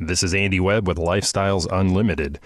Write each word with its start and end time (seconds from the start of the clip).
This 0.00 0.22
is 0.22 0.32
Andy 0.32 0.60
Webb 0.60 0.86
with 0.86 0.96
Lifestyles 0.96 1.66
Unlimited. 1.72 2.38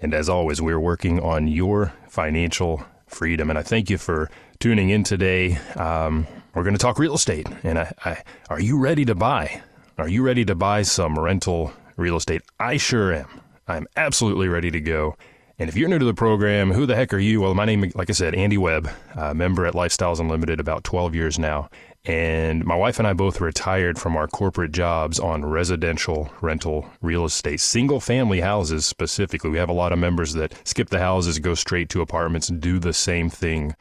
And 0.00 0.14
as 0.14 0.28
always, 0.28 0.62
we're 0.62 0.78
working 0.78 1.18
on 1.18 1.48
your 1.48 1.92
financial 2.08 2.84
freedom. 3.08 3.50
And 3.50 3.58
I 3.58 3.62
thank 3.62 3.90
you 3.90 3.98
for 3.98 4.30
tuning 4.60 4.90
in 4.90 5.02
today. 5.02 5.56
Um, 5.74 6.28
we're 6.54 6.62
going 6.62 6.76
to 6.76 6.78
talk 6.78 7.00
real 7.00 7.14
estate. 7.14 7.48
And 7.64 7.80
I, 7.80 7.92
I, 8.04 8.22
are 8.48 8.60
you 8.60 8.78
ready 8.78 9.04
to 9.06 9.16
buy? 9.16 9.60
Are 9.98 10.08
you 10.08 10.22
ready 10.22 10.44
to 10.44 10.54
buy 10.54 10.82
some 10.82 11.18
rental 11.18 11.72
real 11.96 12.14
estate? 12.14 12.42
I 12.60 12.76
sure 12.76 13.12
am. 13.12 13.40
I'm 13.66 13.88
absolutely 13.96 14.46
ready 14.46 14.70
to 14.70 14.80
go. 14.80 15.16
And 15.58 15.68
if 15.68 15.76
you're 15.76 15.88
new 15.88 15.98
to 15.98 16.04
the 16.04 16.14
program, 16.14 16.70
who 16.70 16.86
the 16.86 16.94
heck 16.94 17.12
are 17.12 17.18
you? 17.18 17.40
Well, 17.40 17.54
my 17.54 17.64
name, 17.64 17.90
like 17.96 18.08
I 18.08 18.12
said, 18.12 18.36
Andy 18.36 18.56
Webb, 18.56 18.88
member 19.34 19.66
at 19.66 19.74
Lifestyles 19.74 20.20
Unlimited 20.20 20.60
about 20.60 20.84
12 20.84 21.16
years 21.16 21.40
now. 21.40 21.70
And 22.04 22.64
my 22.64 22.74
wife 22.74 22.98
and 22.98 23.06
I 23.06 23.12
both 23.12 23.42
retired 23.42 23.98
from 23.98 24.16
our 24.16 24.26
corporate 24.26 24.72
jobs 24.72 25.20
on 25.20 25.44
residential 25.44 26.30
rental 26.40 26.88
real 27.02 27.26
estate, 27.26 27.60
single 27.60 28.00
family 28.00 28.40
houses 28.40 28.86
specifically. 28.86 29.50
We 29.50 29.58
have 29.58 29.68
a 29.68 29.74
lot 29.74 29.92
of 29.92 29.98
members 29.98 30.32
that 30.34 30.54
skip 30.64 30.88
the 30.88 30.98
houses, 30.98 31.38
go 31.38 31.54
straight 31.54 31.90
to 31.90 32.00
apartments, 32.00 32.48
and 32.48 32.60
do 32.60 32.78
the 32.78 32.94
same 32.94 33.28
thing 33.28 33.74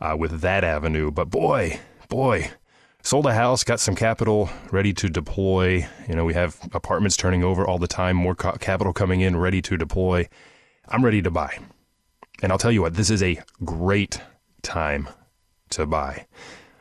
uh, 0.00 0.16
with 0.18 0.40
that 0.40 0.64
avenue. 0.64 1.10
But 1.10 1.28
boy, 1.28 1.78
boy, 2.08 2.50
sold 3.02 3.26
a 3.26 3.34
house, 3.34 3.62
got 3.62 3.78
some 3.78 3.94
capital 3.94 4.48
ready 4.72 4.94
to 4.94 5.10
deploy. 5.10 5.86
You 6.08 6.14
know, 6.14 6.24
we 6.24 6.32
have 6.32 6.58
apartments 6.72 7.16
turning 7.16 7.44
over 7.44 7.66
all 7.66 7.78
the 7.78 7.86
time, 7.86 8.16
more 8.16 8.34
ca- 8.34 8.56
capital 8.56 8.94
coming 8.94 9.20
in, 9.20 9.36
ready 9.36 9.60
to 9.60 9.76
deploy. 9.76 10.28
I'm 10.88 11.04
ready 11.04 11.20
to 11.20 11.30
buy. 11.30 11.58
And 12.42 12.52
I'll 12.52 12.58
tell 12.58 12.72
you 12.72 12.80
what, 12.80 12.94
this 12.94 13.10
is 13.10 13.22
a 13.22 13.38
great 13.64 14.20
time 14.62 15.08
to 15.70 15.84
buy. 15.84 16.26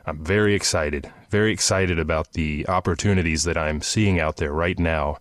I'm 0.07 0.23
very 0.23 0.53
excited, 0.53 1.11
very 1.29 1.51
excited 1.51 1.97
about 1.97 2.33
the 2.33 2.67
opportunities 2.67 3.43
that 3.45 3.57
I'm 3.57 3.81
seeing 3.81 4.19
out 4.19 4.37
there 4.37 4.53
right 4.53 4.77
now. 4.77 5.17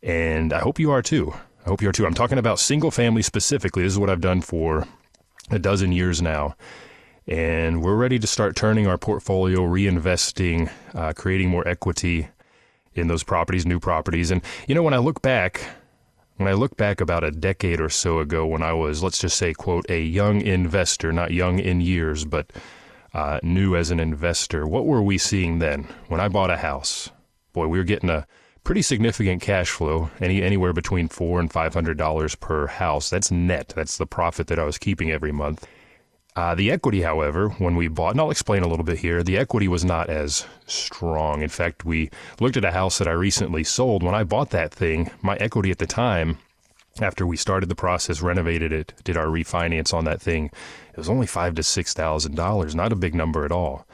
And 0.00 0.52
I 0.52 0.60
hope 0.60 0.78
you 0.78 0.92
are 0.92 1.02
too. 1.02 1.34
I 1.64 1.68
hope 1.68 1.82
you 1.82 1.88
are 1.88 1.92
too. 1.92 2.06
I'm 2.06 2.14
talking 2.14 2.38
about 2.38 2.60
single 2.60 2.92
family 2.92 3.22
specifically. 3.22 3.82
This 3.82 3.94
is 3.94 3.98
what 3.98 4.08
I've 4.08 4.20
done 4.20 4.42
for 4.42 4.86
a 5.50 5.58
dozen 5.58 5.90
years 5.90 6.22
now. 6.22 6.54
And 7.26 7.82
we're 7.82 7.96
ready 7.96 8.20
to 8.20 8.26
start 8.28 8.54
turning 8.54 8.86
our 8.86 8.96
portfolio, 8.96 9.62
reinvesting, 9.62 10.70
uh, 10.94 11.12
creating 11.12 11.48
more 11.48 11.66
equity 11.66 12.28
in 12.94 13.08
those 13.08 13.24
properties, 13.24 13.66
new 13.66 13.80
properties. 13.80 14.30
And, 14.30 14.40
you 14.68 14.76
know, 14.76 14.84
when 14.84 14.94
I 14.94 14.98
look 14.98 15.20
back, 15.20 15.60
when 16.36 16.48
I 16.48 16.52
look 16.52 16.76
back 16.76 17.00
about 17.00 17.24
a 17.24 17.32
decade 17.32 17.80
or 17.80 17.88
so 17.88 18.20
ago 18.20 18.46
when 18.46 18.62
I 18.62 18.72
was, 18.72 19.02
let's 19.02 19.18
just 19.18 19.36
say, 19.36 19.52
quote, 19.52 19.90
a 19.90 20.00
young 20.00 20.40
investor, 20.40 21.12
not 21.12 21.32
young 21.32 21.58
in 21.58 21.80
years, 21.80 22.24
but 22.24 22.52
uh, 23.16 23.40
new 23.42 23.74
as 23.74 23.90
an 23.90 23.98
investor, 23.98 24.66
what 24.66 24.84
were 24.84 25.00
we 25.02 25.16
seeing 25.16 25.58
then? 25.58 25.84
When 26.08 26.20
I 26.20 26.28
bought 26.28 26.50
a 26.50 26.58
house, 26.58 27.08
boy, 27.54 27.66
we 27.66 27.78
were 27.78 27.84
getting 27.84 28.10
a 28.10 28.26
pretty 28.62 28.82
significant 28.82 29.40
cash 29.40 29.70
flow, 29.70 30.10
any 30.20 30.42
anywhere 30.42 30.74
between 30.74 31.08
four 31.08 31.40
and 31.40 31.50
five 31.50 31.72
hundred 31.72 31.96
dollars 31.96 32.34
per 32.34 32.66
house. 32.66 33.08
That's 33.08 33.30
net. 33.30 33.72
That's 33.74 33.96
the 33.96 34.06
profit 34.06 34.48
that 34.48 34.58
I 34.58 34.64
was 34.64 34.76
keeping 34.76 35.10
every 35.10 35.32
month. 35.32 35.66
Uh, 36.36 36.54
the 36.54 36.70
equity, 36.70 37.00
however, 37.00 37.48
when 37.48 37.74
we 37.74 37.88
bought, 37.88 38.10
and 38.10 38.20
I'll 38.20 38.30
explain 38.30 38.62
a 38.62 38.68
little 38.68 38.84
bit 38.84 38.98
here, 38.98 39.22
the 39.22 39.38
equity 39.38 39.66
was 39.66 39.82
not 39.82 40.10
as 40.10 40.44
strong. 40.66 41.40
In 41.40 41.48
fact, 41.48 41.86
we 41.86 42.10
looked 42.38 42.58
at 42.58 42.66
a 42.66 42.72
house 42.72 42.98
that 42.98 43.08
I 43.08 43.12
recently 43.12 43.64
sold. 43.64 44.02
When 44.02 44.14
I 44.14 44.24
bought 44.24 44.50
that 44.50 44.74
thing, 44.74 45.10
my 45.22 45.36
equity 45.36 45.70
at 45.70 45.78
the 45.78 45.86
time 45.86 46.36
after 47.00 47.26
we 47.26 47.36
started 47.36 47.68
the 47.68 47.74
process, 47.74 48.22
renovated 48.22 48.72
it, 48.72 48.94
did 49.04 49.16
our 49.16 49.26
refinance 49.26 49.92
on 49.92 50.04
that 50.04 50.20
thing, 50.20 50.46
it 50.92 50.96
was 50.96 51.08
only 51.08 51.26
five 51.26 51.54
to 51.56 51.62
six 51.62 51.92
thousand 51.92 52.36
dollars, 52.36 52.74
not 52.74 52.92
a 52.92 52.96
big 52.96 53.14
number 53.14 53.44
at 53.44 53.52
all. 53.52 53.86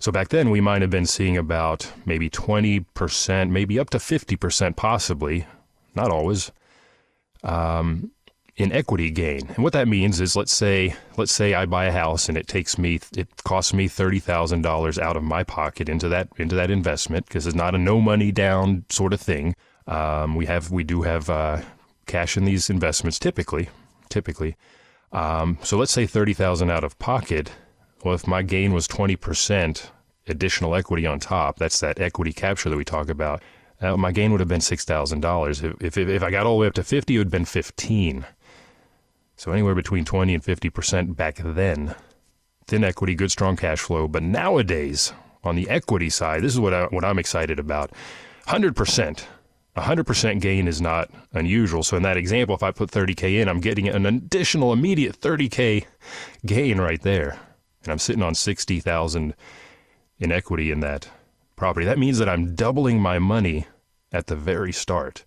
So 0.00 0.12
back 0.12 0.28
then 0.28 0.50
we 0.50 0.60
might 0.60 0.82
have 0.82 0.90
been 0.90 1.06
seeing 1.06 1.36
about 1.36 1.90
maybe 2.06 2.30
twenty 2.30 2.80
percent, 2.80 3.50
maybe 3.50 3.78
up 3.78 3.90
to 3.90 3.98
fifty 3.98 4.36
percent, 4.36 4.76
possibly, 4.76 5.46
not 5.94 6.10
always, 6.10 6.52
um, 7.42 8.10
in 8.56 8.72
equity 8.72 9.10
gain. 9.10 9.48
And 9.54 9.58
what 9.58 9.72
that 9.72 9.86
means 9.86 10.20
is, 10.20 10.34
let's 10.34 10.52
say, 10.52 10.94
let's 11.16 11.32
say 11.32 11.54
I 11.54 11.66
buy 11.66 11.86
a 11.86 11.92
house 11.92 12.28
and 12.28 12.36
it 12.36 12.48
takes 12.48 12.76
me, 12.76 13.00
it 13.16 13.28
costs 13.44 13.72
me 13.72 13.86
thirty 13.88 14.18
thousand 14.18 14.62
dollars 14.62 14.98
out 14.98 15.16
of 15.16 15.22
my 15.22 15.44
pocket 15.44 15.88
into 15.88 16.08
that 16.08 16.28
into 16.36 16.56
that 16.56 16.70
investment 16.70 17.26
because 17.26 17.46
it's 17.46 17.56
not 17.56 17.74
a 17.74 17.78
no 17.78 18.00
money 18.00 18.32
down 18.32 18.84
sort 18.88 19.12
of 19.12 19.20
thing. 19.20 19.54
Um, 19.86 20.34
we 20.34 20.46
have 20.46 20.70
we 20.70 20.84
do 20.84 21.02
have 21.02 21.30
uh, 21.30 21.62
cash 22.08 22.36
in 22.36 22.44
these 22.44 22.68
investments 22.68 23.18
typically, 23.18 23.68
typically. 24.08 24.56
Um, 25.12 25.58
so 25.62 25.78
let's 25.78 25.92
say 25.92 26.06
30,000 26.06 26.70
out 26.70 26.84
of 26.84 26.98
pocket. 26.98 27.52
Well, 28.04 28.14
if 28.14 28.26
my 28.26 28.42
gain 28.42 28.72
was 28.72 28.88
20% 28.88 29.90
additional 30.26 30.74
equity 30.74 31.06
on 31.06 31.20
top, 31.20 31.58
that's 31.58 31.80
that 31.80 32.00
equity 32.00 32.32
capture 32.32 32.68
that 32.68 32.76
we 32.76 32.84
talk 32.84 33.08
about. 33.08 33.42
Uh, 33.80 33.96
my 33.96 34.12
gain 34.12 34.32
would 34.32 34.40
have 34.40 34.48
been 34.48 34.60
$6,000. 34.60 35.64
If, 35.80 35.96
if, 35.96 36.08
if 36.08 36.22
I 36.22 36.30
got 36.30 36.46
all 36.46 36.56
the 36.56 36.60
way 36.62 36.66
up 36.66 36.74
to 36.74 36.84
50, 36.84 37.14
it 37.14 37.18
would 37.18 37.26
have 37.26 37.32
been 37.32 37.44
15. 37.44 38.26
So 39.36 39.52
anywhere 39.52 39.74
between 39.74 40.04
20 40.04 40.34
and 40.34 40.42
50% 40.42 41.16
back 41.16 41.36
then. 41.42 41.94
Thin 42.66 42.84
equity, 42.84 43.14
good 43.14 43.30
strong 43.30 43.56
cash 43.56 43.78
flow. 43.78 44.08
But 44.08 44.24
nowadays, 44.24 45.12
on 45.44 45.54
the 45.54 45.70
equity 45.70 46.10
side, 46.10 46.42
this 46.42 46.52
is 46.52 46.60
what, 46.60 46.74
I, 46.74 46.84
what 46.86 47.04
I'm 47.04 47.18
excited 47.18 47.58
about. 47.58 47.92
100%. 48.48 49.22
100% 49.80 50.40
gain 50.40 50.68
is 50.68 50.80
not 50.80 51.10
unusual. 51.32 51.82
So 51.82 51.96
in 51.96 52.02
that 52.02 52.16
example, 52.16 52.54
if 52.54 52.62
I 52.62 52.70
put 52.70 52.90
30K 52.90 53.40
in, 53.40 53.48
I'm 53.48 53.60
getting 53.60 53.88
an 53.88 54.06
additional 54.06 54.72
immediate 54.72 55.20
30K 55.20 55.84
gain 56.46 56.80
right 56.80 57.00
there. 57.02 57.38
And 57.82 57.92
I'm 57.92 57.98
sitting 57.98 58.22
on 58.22 58.34
60,000 58.34 59.34
in 60.18 60.32
equity 60.32 60.70
in 60.70 60.80
that 60.80 61.10
property. 61.56 61.86
That 61.86 61.98
means 61.98 62.18
that 62.18 62.28
I'm 62.28 62.54
doubling 62.54 63.00
my 63.00 63.18
money 63.18 63.66
at 64.12 64.26
the 64.26 64.36
very 64.36 64.72
start. 64.72 65.24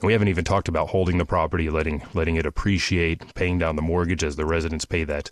And 0.00 0.06
we 0.06 0.12
haven't 0.12 0.28
even 0.28 0.44
talked 0.44 0.68
about 0.68 0.88
holding 0.88 1.18
the 1.18 1.26
property, 1.26 1.68
letting 1.68 2.02
letting 2.14 2.36
it 2.36 2.46
appreciate, 2.46 3.34
paying 3.34 3.58
down 3.58 3.76
the 3.76 3.82
mortgage 3.82 4.24
as 4.24 4.36
the 4.36 4.46
residents 4.46 4.84
pay 4.84 5.04
that 5.04 5.30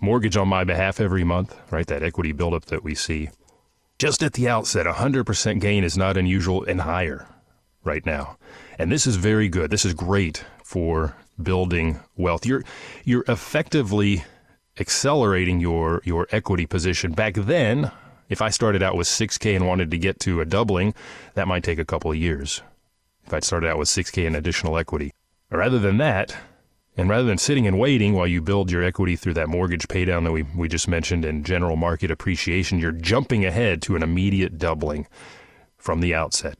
mortgage 0.00 0.36
on 0.36 0.48
my 0.48 0.64
behalf 0.64 1.00
every 1.00 1.24
month, 1.24 1.56
right? 1.70 1.86
That 1.86 2.02
equity 2.02 2.32
buildup 2.32 2.66
that 2.66 2.82
we 2.82 2.94
see. 2.94 3.28
Just 3.98 4.22
at 4.22 4.34
the 4.34 4.48
outset, 4.48 4.86
100% 4.86 5.60
gain 5.60 5.84
is 5.84 5.96
not 5.96 6.16
unusual 6.16 6.64
and 6.64 6.82
higher 6.82 7.26
right 7.86 8.04
now. 8.04 8.36
And 8.78 8.92
this 8.92 9.06
is 9.06 9.16
very 9.16 9.48
good. 9.48 9.70
This 9.70 9.84
is 9.84 9.94
great 9.94 10.44
for 10.62 11.16
building 11.40 12.00
wealth. 12.16 12.44
You're 12.44 12.64
you're 13.04 13.24
effectively 13.28 14.24
accelerating 14.78 15.60
your 15.60 16.02
your 16.04 16.26
equity 16.32 16.66
position. 16.66 17.12
Back 17.12 17.34
then, 17.34 17.90
if 18.28 18.42
I 18.42 18.50
started 18.50 18.82
out 18.82 18.96
with 18.96 19.06
6k 19.06 19.56
and 19.56 19.66
wanted 19.66 19.90
to 19.90 19.98
get 19.98 20.20
to 20.20 20.40
a 20.40 20.44
doubling, 20.44 20.94
that 21.34 21.48
might 21.48 21.64
take 21.64 21.78
a 21.78 21.84
couple 21.84 22.10
of 22.10 22.16
years. 22.16 22.62
If 23.24 23.32
I'd 23.32 23.44
started 23.44 23.70
out 23.70 23.78
with 23.78 23.88
6k 23.88 24.26
in 24.26 24.34
additional 24.34 24.76
equity. 24.76 25.12
Rather 25.50 25.78
than 25.78 25.98
that, 25.98 26.36
and 26.96 27.08
rather 27.08 27.24
than 27.24 27.38
sitting 27.38 27.66
and 27.66 27.78
waiting 27.78 28.14
while 28.14 28.26
you 28.26 28.40
build 28.40 28.70
your 28.70 28.82
equity 28.82 29.16
through 29.16 29.34
that 29.34 29.48
mortgage 29.48 29.86
paydown 29.86 30.24
that 30.24 30.32
we, 30.32 30.42
we 30.42 30.66
just 30.68 30.88
mentioned 30.88 31.24
and 31.24 31.44
general 31.44 31.76
market 31.76 32.10
appreciation, 32.10 32.78
you're 32.78 32.92
jumping 32.92 33.44
ahead 33.44 33.82
to 33.82 33.96
an 33.96 34.02
immediate 34.02 34.58
doubling 34.58 35.06
from 35.76 36.00
the 36.00 36.14
outset. 36.14 36.58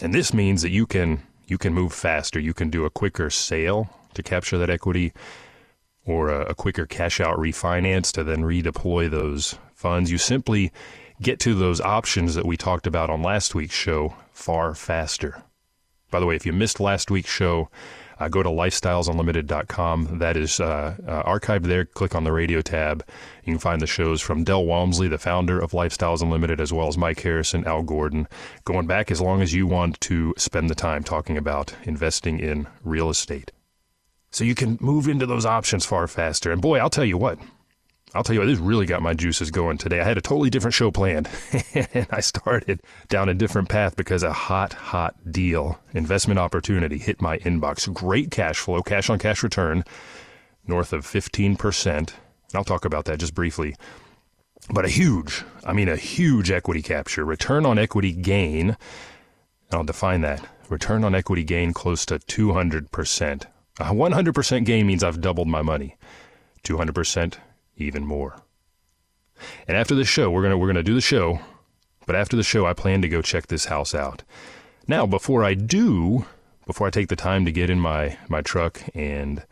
And 0.00 0.14
this 0.14 0.34
means 0.34 0.62
that 0.62 0.70
you 0.70 0.86
can 0.86 1.22
you 1.46 1.58
can 1.58 1.74
move 1.74 1.92
faster. 1.92 2.40
You 2.40 2.54
can 2.54 2.70
do 2.70 2.84
a 2.84 2.90
quicker 2.90 3.30
sale 3.30 3.90
to 4.14 4.22
capture 4.22 4.58
that 4.58 4.70
equity 4.70 5.12
or 6.06 6.28
a, 6.28 6.46
a 6.46 6.54
quicker 6.54 6.86
cash 6.86 7.20
out 7.20 7.36
refinance 7.38 8.10
to 8.12 8.24
then 8.24 8.42
redeploy 8.42 9.10
those 9.10 9.58
funds. 9.74 10.10
You 10.10 10.18
simply 10.18 10.72
get 11.20 11.38
to 11.40 11.54
those 11.54 11.80
options 11.80 12.34
that 12.34 12.46
we 12.46 12.56
talked 12.56 12.86
about 12.86 13.10
on 13.10 13.22
last 13.22 13.54
week's 13.54 13.74
show 13.74 14.14
far 14.32 14.74
faster. 14.74 15.42
By 16.10 16.20
the 16.20 16.26
way, 16.26 16.36
if 16.36 16.46
you 16.46 16.52
missed 16.52 16.80
last 16.80 17.10
week's 17.10 17.30
show, 17.30 17.68
uh, 18.18 18.28
go 18.28 18.42
to 18.42 18.48
lifestylesunlimited.com. 18.48 20.18
That 20.18 20.36
is 20.36 20.60
uh, 20.60 20.96
uh, 21.06 21.22
archived 21.22 21.64
there. 21.64 21.84
Click 21.84 22.14
on 22.14 22.24
the 22.24 22.32
radio 22.32 22.60
tab. 22.60 23.04
You 23.44 23.52
can 23.52 23.58
find 23.58 23.80
the 23.80 23.86
shows 23.86 24.20
from 24.20 24.44
Del 24.44 24.64
Walmsley, 24.64 25.08
the 25.08 25.18
founder 25.18 25.58
of 25.58 25.72
Lifestyles 25.72 26.22
Unlimited, 26.22 26.60
as 26.60 26.72
well 26.72 26.88
as 26.88 26.96
Mike 26.96 27.20
Harrison, 27.20 27.66
Al 27.66 27.82
Gordon, 27.82 28.28
going 28.64 28.86
back 28.86 29.10
as 29.10 29.20
long 29.20 29.42
as 29.42 29.52
you 29.52 29.66
want 29.66 30.00
to 30.02 30.34
spend 30.36 30.70
the 30.70 30.74
time 30.74 31.02
talking 31.02 31.36
about 31.36 31.74
investing 31.84 32.38
in 32.38 32.66
real 32.82 33.10
estate. 33.10 33.52
So 34.30 34.42
you 34.42 34.54
can 34.56 34.78
move 34.80 35.06
into 35.06 35.26
those 35.26 35.46
options 35.46 35.86
far 35.86 36.08
faster. 36.08 36.50
And 36.50 36.60
boy, 36.60 36.78
I'll 36.78 36.90
tell 36.90 37.04
you 37.04 37.16
what, 37.16 37.38
I'll 38.14 38.22
tell 38.22 38.34
you 38.34 38.40
what, 38.40 38.46
this 38.46 38.60
really 38.60 38.86
got 38.86 39.02
my 39.02 39.12
juices 39.12 39.50
going 39.50 39.76
today. 39.76 40.00
I 40.00 40.04
had 40.04 40.16
a 40.16 40.20
totally 40.20 40.48
different 40.48 40.74
show 40.74 40.92
planned, 40.92 41.28
and 41.74 42.06
I 42.10 42.20
started 42.20 42.80
down 43.08 43.28
a 43.28 43.34
different 43.34 43.68
path 43.68 43.96
because 43.96 44.22
a 44.22 44.32
hot, 44.32 44.72
hot 44.72 45.16
deal, 45.32 45.80
investment 45.92 46.38
opportunity 46.38 46.98
hit 46.98 47.20
my 47.20 47.38
inbox. 47.38 47.92
Great 47.92 48.30
cash 48.30 48.58
flow, 48.58 48.82
cash 48.82 49.10
on 49.10 49.18
cash 49.18 49.42
return, 49.42 49.82
north 50.64 50.92
of 50.92 51.04
15%. 51.04 51.96
And 51.96 52.14
I'll 52.54 52.62
talk 52.62 52.84
about 52.84 53.06
that 53.06 53.18
just 53.18 53.34
briefly. 53.34 53.74
But 54.70 54.84
a 54.84 54.88
huge, 54.88 55.42
I 55.64 55.72
mean, 55.72 55.88
a 55.88 55.96
huge 55.96 56.52
equity 56.52 56.82
capture, 56.82 57.24
return 57.24 57.66
on 57.66 57.80
equity 57.80 58.12
gain. 58.12 58.76
I'll 59.72 59.82
define 59.82 60.20
that. 60.20 60.46
Return 60.68 61.02
on 61.02 61.16
equity 61.16 61.42
gain 61.42 61.72
close 61.72 62.06
to 62.06 62.20
200%. 62.20 63.44
A 63.80 63.84
100% 63.84 64.64
gain 64.64 64.86
means 64.86 65.02
I've 65.02 65.20
doubled 65.20 65.48
my 65.48 65.62
money. 65.62 65.96
200% 66.62 67.38
even 67.76 68.04
more. 68.04 68.36
And 69.66 69.76
after 69.76 69.94
the 69.94 70.04
show, 70.04 70.30
we're 70.30 70.42
gonna 70.42 70.58
we're 70.58 70.68
gonna 70.68 70.82
do 70.82 70.94
the 70.94 71.00
show, 71.00 71.40
but 72.06 72.16
after 72.16 72.36
the 72.36 72.42
show, 72.42 72.66
I 72.66 72.72
plan 72.72 73.02
to 73.02 73.08
go 73.08 73.22
check 73.22 73.46
this 73.46 73.66
house 73.66 73.94
out. 73.94 74.22
Now, 74.86 75.06
before 75.06 75.44
I 75.44 75.54
do, 75.54 76.26
before 76.66 76.86
I 76.86 76.90
take 76.90 77.08
the 77.08 77.16
time 77.16 77.44
to 77.44 77.52
get 77.52 77.70
in 77.70 77.80
my 77.80 78.16
my 78.28 78.42
truck 78.42 78.80
and 78.94 79.44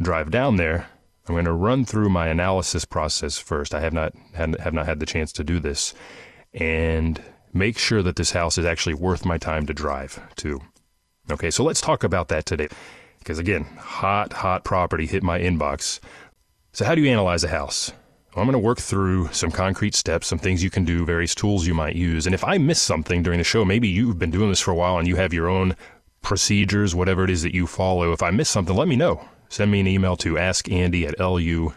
drive 0.00 0.30
down 0.30 0.56
there, 0.56 0.88
I'm 1.26 1.34
going 1.34 1.44
to 1.46 1.52
run 1.52 1.84
through 1.84 2.10
my 2.10 2.28
analysis 2.28 2.84
process 2.84 3.38
first. 3.38 3.74
I 3.74 3.80
have 3.80 3.92
not 3.92 4.12
had, 4.34 4.58
have 4.60 4.74
not 4.74 4.86
had 4.86 5.00
the 5.00 5.06
chance 5.06 5.32
to 5.32 5.44
do 5.44 5.58
this, 5.58 5.94
and 6.52 7.22
make 7.52 7.78
sure 7.78 8.02
that 8.02 8.16
this 8.16 8.32
house 8.32 8.58
is 8.58 8.66
actually 8.66 8.94
worth 8.94 9.24
my 9.24 9.38
time 9.38 9.66
to 9.66 9.74
drive 9.74 10.20
to. 10.36 10.60
Okay, 11.30 11.50
so 11.50 11.64
let's 11.64 11.80
talk 11.80 12.04
about 12.04 12.28
that 12.28 12.44
today. 12.44 12.68
Because 13.18 13.38
again, 13.38 13.64
hot, 13.78 14.34
hot 14.34 14.64
property 14.64 15.06
hit 15.06 15.22
my 15.22 15.38
inbox 15.38 15.98
so, 16.74 16.84
how 16.84 16.94
do 16.94 17.00
you 17.00 17.10
analyze 17.10 17.42
a 17.44 17.48
house? 17.48 17.92
Well, 18.34 18.42
I'm 18.42 18.50
going 18.50 18.60
to 18.60 18.66
work 18.66 18.80
through 18.80 19.32
some 19.32 19.52
concrete 19.52 19.94
steps, 19.94 20.26
some 20.26 20.40
things 20.40 20.62
you 20.62 20.70
can 20.70 20.84
do, 20.84 21.06
various 21.06 21.34
tools 21.34 21.66
you 21.66 21.74
might 21.74 21.94
use. 21.94 22.26
And 22.26 22.34
if 22.34 22.42
I 22.44 22.58
miss 22.58 22.82
something 22.82 23.22
during 23.22 23.38
the 23.38 23.44
show, 23.44 23.64
maybe 23.64 23.86
you've 23.86 24.18
been 24.18 24.32
doing 24.32 24.48
this 24.48 24.60
for 24.60 24.72
a 24.72 24.74
while 24.74 24.98
and 24.98 25.06
you 25.06 25.14
have 25.16 25.32
your 25.32 25.48
own 25.48 25.76
procedures, 26.20 26.92
whatever 26.92 27.22
it 27.22 27.30
is 27.30 27.42
that 27.42 27.54
you 27.54 27.68
follow. 27.68 28.12
If 28.12 28.24
I 28.24 28.32
miss 28.32 28.48
something, 28.48 28.74
let 28.74 28.88
me 28.88 28.96
know. 28.96 29.24
Send 29.48 29.70
me 29.70 29.78
an 29.78 29.86
email 29.86 30.16
to 30.16 30.34
askandy 30.34 31.06
at 31.06 31.16
luinc.com. 31.18 31.72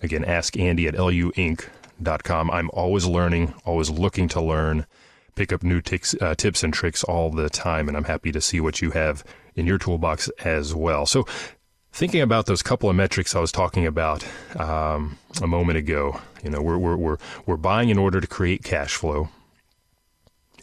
Again, 0.00 0.24
askandy 0.24 0.86
at 0.86 0.94
luinc.com. 0.94 2.50
I'm 2.52 2.70
always 2.72 3.06
learning, 3.06 3.54
always 3.64 3.90
looking 3.90 4.28
to 4.28 4.40
learn, 4.40 4.86
pick 5.34 5.52
up 5.52 5.64
new 5.64 5.80
tics, 5.80 6.14
uh, 6.20 6.36
tips 6.36 6.62
and 6.62 6.72
tricks 6.72 7.02
all 7.02 7.32
the 7.32 7.50
time, 7.50 7.88
and 7.88 7.96
I'm 7.96 8.04
happy 8.04 8.30
to 8.30 8.40
see 8.40 8.60
what 8.60 8.80
you 8.80 8.92
have 8.92 9.24
in 9.56 9.66
your 9.66 9.78
toolbox 9.78 10.28
as 10.44 10.76
well. 10.76 11.06
So, 11.06 11.26
thinking 11.98 12.20
about 12.20 12.46
those 12.46 12.62
couple 12.62 12.88
of 12.88 12.94
metrics 12.94 13.34
I 13.34 13.40
was 13.40 13.50
talking 13.50 13.84
about 13.84 14.24
um, 14.54 15.18
a 15.42 15.48
moment 15.48 15.78
ago, 15.78 16.20
you 16.44 16.50
know, 16.50 16.62
we're, 16.62 16.78
we're, 16.78 16.96
we're, 16.96 17.16
we're 17.44 17.56
buying 17.56 17.88
in 17.88 17.98
order 17.98 18.20
to 18.20 18.26
create 18.28 18.62
cash 18.62 18.94
flow 18.94 19.30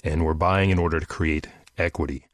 and 0.01 0.23
we're 0.23 0.33
buying 0.33 0.69
in 0.69 0.79
order 0.79 0.97
to 0.97 1.05
create 1.05 1.49
equity. 1.77 2.27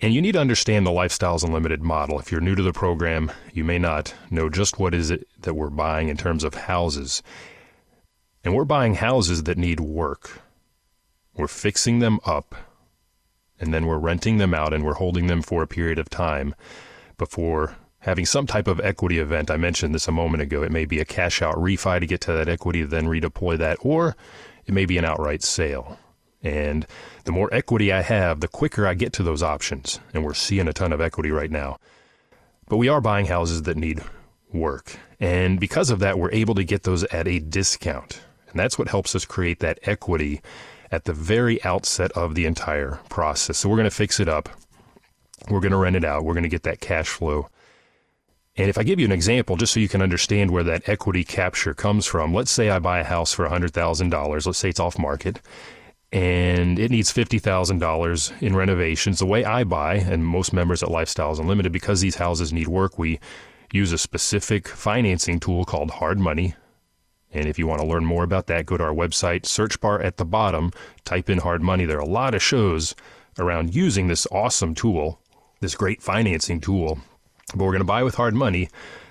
And 0.00 0.14
you 0.14 0.22
need 0.22 0.32
to 0.32 0.40
understand 0.40 0.86
the 0.86 0.92
Lifestyles 0.92 1.44
Unlimited 1.44 1.82
model. 1.82 2.18
If 2.18 2.32
you're 2.32 2.40
new 2.40 2.54
to 2.54 2.62
the 2.62 2.72
program, 2.72 3.30
you 3.52 3.64
may 3.64 3.78
not 3.78 4.14
know 4.30 4.48
just 4.48 4.78
what 4.78 4.94
is 4.94 5.10
it 5.10 5.28
that 5.42 5.52
we're 5.52 5.68
buying 5.68 6.08
in 6.08 6.16
terms 6.16 6.42
of 6.42 6.54
houses. 6.54 7.22
And 8.42 8.54
we're 8.54 8.64
buying 8.64 8.94
houses 8.94 9.42
that 9.42 9.58
need 9.58 9.78
work. 9.78 10.40
We're 11.34 11.48
fixing 11.48 11.98
them 11.98 12.20
up 12.24 12.54
and 13.60 13.74
then 13.74 13.84
we're 13.84 13.98
renting 13.98 14.38
them 14.38 14.54
out 14.54 14.72
and 14.72 14.86
we're 14.86 14.94
holding 14.94 15.26
them 15.26 15.42
for 15.42 15.62
a 15.62 15.66
period 15.68 15.98
of 15.98 16.08
time 16.08 16.54
before 17.18 17.76
having 18.06 18.24
some 18.24 18.46
type 18.46 18.68
of 18.68 18.80
equity 18.80 19.18
event. 19.18 19.50
I 19.50 19.56
mentioned 19.56 19.92
this 19.92 20.06
a 20.06 20.12
moment 20.12 20.40
ago. 20.40 20.62
It 20.62 20.70
may 20.70 20.84
be 20.84 21.00
a 21.00 21.04
cash 21.04 21.42
out 21.42 21.56
refi 21.56 21.98
to 21.98 22.06
get 22.06 22.20
to 22.22 22.32
that 22.34 22.48
equity, 22.48 22.84
then 22.84 23.06
redeploy 23.06 23.58
that, 23.58 23.78
or 23.80 24.14
it 24.64 24.72
may 24.72 24.86
be 24.86 24.96
an 24.96 25.04
outright 25.04 25.42
sale. 25.42 25.98
And 26.40 26.86
the 27.24 27.32
more 27.32 27.52
equity 27.52 27.92
I 27.92 28.02
have, 28.02 28.38
the 28.38 28.46
quicker 28.46 28.86
I 28.86 28.94
get 28.94 29.12
to 29.14 29.24
those 29.24 29.42
options. 29.42 29.98
And 30.14 30.24
we're 30.24 30.34
seeing 30.34 30.68
a 30.68 30.72
ton 30.72 30.92
of 30.92 31.00
equity 31.00 31.32
right 31.32 31.50
now. 31.50 31.78
But 32.68 32.76
we 32.76 32.88
are 32.88 33.00
buying 33.00 33.26
houses 33.26 33.64
that 33.64 33.76
need 33.76 34.00
work. 34.52 34.96
And 35.18 35.58
because 35.58 35.90
of 35.90 35.98
that, 35.98 36.16
we're 36.16 36.30
able 36.30 36.54
to 36.54 36.64
get 36.64 36.84
those 36.84 37.02
at 37.04 37.26
a 37.26 37.40
discount. 37.40 38.20
And 38.48 38.60
that's 38.60 38.78
what 38.78 38.86
helps 38.86 39.16
us 39.16 39.24
create 39.24 39.58
that 39.60 39.80
equity 39.82 40.42
at 40.92 41.06
the 41.06 41.12
very 41.12 41.60
outset 41.64 42.12
of 42.12 42.36
the 42.36 42.46
entire 42.46 43.00
process. 43.08 43.58
So 43.58 43.68
we're 43.68 43.78
going 43.78 43.90
to 43.90 43.96
fix 43.96 44.20
it 44.20 44.28
up. 44.28 44.48
We're 45.50 45.60
going 45.60 45.72
to 45.72 45.78
rent 45.78 45.96
it 45.96 46.04
out. 46.04 46.22
We're 46.22 46.34
going 46.34 46.44
to 46.44 46.48
get 46.48 46.62
that 46.62 46.80
cash 46.80 47.08
flow 47.08 47.48
and 48.56 48.70
if 48.70 48.78
I 48.78 48.82
give 48.82 48.98
you 48.98 49.04
an 49.06 49.12
example, 49.12 49.56
just 49.56 49.74
so 49.74 49.80
you 49.80 49.88
can 49.88 50.00
understand 50.00 50.50
where 50.50 50.64
that 50.64 50.88
equity 50.88 51.24
capture 51.24 51.74
comes 51.74 52.06
from, 52.06 52.32
let's 52.32 52.50
say 52.50 52.70
I 52.70 52.78
buy 52.78 53.00
a 53.00 53.04
house 53.04 53.32
for 53.32 53.46
$100,000. 53.46 54.46
Let's 54.46 54.58
say 54.58 54.70
it's 54.70 54.80
off 54.80 54.98
market 54.98 55.40
and 56.12 56.78
it 56.78 56.90
needs 56.90 57.12
$50,000 57.12 58.42
in 58.42 58.56
renovations. 58.56 59.18
The 59.18 59.26
way 59.26 59.44
I 59.44 59.64
buy, 59.64 59.96
and 59.96 60.24
most 60.24 60.52
members 60.52 60.82
at 60.82 60.88
Lifestyles 60.88 61.38
Unlimited, 61.38 61.72
because 61.72 62.00
these 62.00 62.14
houses 62.14 62.52
need 62.52 62.68
work, 62.68 62.98
we 62.98 63.20
use 63.72 63.92
a 63.92 63.98
specific 63.98 64.68
financing 64.68 65.38
tool 65.40 65.64
called 65.64 65.90
Hard 65.90 66.18
Money. 66.18 66.54
And 67.32 67.46
if 67.46 67.58
you 67.58 67.66
want 67.66 67.82
to 67.82 67.86
learn 67.86 68.06
more 68.06 68.24
about 68.24 68.46
that, 68.46 68.64
go 68.64 68.78
to 68.78 68.84
our 68.84 68.94
website, 68.94 69.44
search 69.44 69.80
bar 69.80 70.00
at 70.00 70.16
the 70.16 70.24
bottom, 70.24 70.70
type 71.04 71.28
in 71.28 71.38
Hard 71.38 71.60
Money. 71.60 71.84
There 71.84 71.98
are 71.98 72.00
a 72.00 72.06
lot 72.06 72.34
of 72.34 72.42
shows 72.42 72.94
around 73.38 73.74
using 73.74 74.06
this 74.06 74.26
awesome 74.30 74.74
tool, 74.74 75.20
this 75.60 75.74
great 75.74 76.00
financing 76.00 76.60
tool 76.60 77.00
but 77.54 77.64
we're 77.64 77.72
going 77.72 77.80
to 77.80 77.84
buy 77.84 78.02
with 78.02 78.16
hard 78.16 78.34
money, 78.34 78.68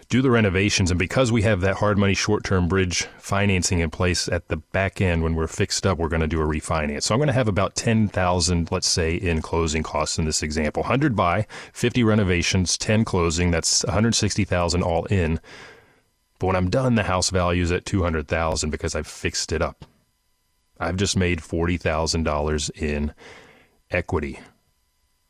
do 0.10 0.22
the 0.22 0.30
renovations, 0.30 0.92
and 0.92 1.00
because 1.00 1.32
we 1.32 1.42
have 1.42 1.62
that 1.62 1.78
hard 1.78 1.98
money 1.98 2.14
short 2.14 2.44
term 2.44 2.68
bridge 2.68 3.08
financing 3.18 3.80
in 3.80 3.90
place 3.90 4.28
at 4.28 4.50
the 4.50 4.58
back 4.58 5.02
end 5.02 5.24
when 5.24 5.36
we're 5.36 5.48
fixed 5.48 5.86
up, 5.86 5.98
we're 5.98 6.10
going 6.10 6.22
to 6.22 6.28
do 6.28 6.42
a 6.42 6.46
refinance. 6.46 7.04
So 7.04 7.16
I'm 7.16 7.20
going 7.20 7.28
to 7.28 7.34
have 7.34 7.48
about 7.48 7.76
10,000, 7.76 8.72
let's 8.72 8.88
say, 8.88 9.16
in 9.16 9.42
closing 9.42 9.84
costs 9.84 10.20
in 10.20 10.26
this 10.26 10.44
example. 10.44 10.84
100 10.84 11.16
buy, 11.16 11.48
50 11.74 12.04
renovations, 12.04 12.78
10 12.78 13.04
closing, 13.06 13.52
that's 13.52 13.84
160,000 13.86 14.84
all 14.84 15.06
in. 15.06 15.40
But 16.38 16.48
when 16.48 16.56
I'm 16.56 16.70
done, 16.70 16.96
the 16.96 17.04
house 17.04 17.30
value 17.30 17.64
is 17.64 17.72
at 17.72 17.86
200,000 17.86 18.70
because 18.70 18.94
I've 18.94 19.08
fixed 19.08 19.52
it 19.52 19.62
up. 19.62 19.86
I've 20.80 20.98
just 20.98 21.16
made 21.16 21.40
$40,000 21.40 22.82
in 22.82 23.14
equity. 23.90 24.40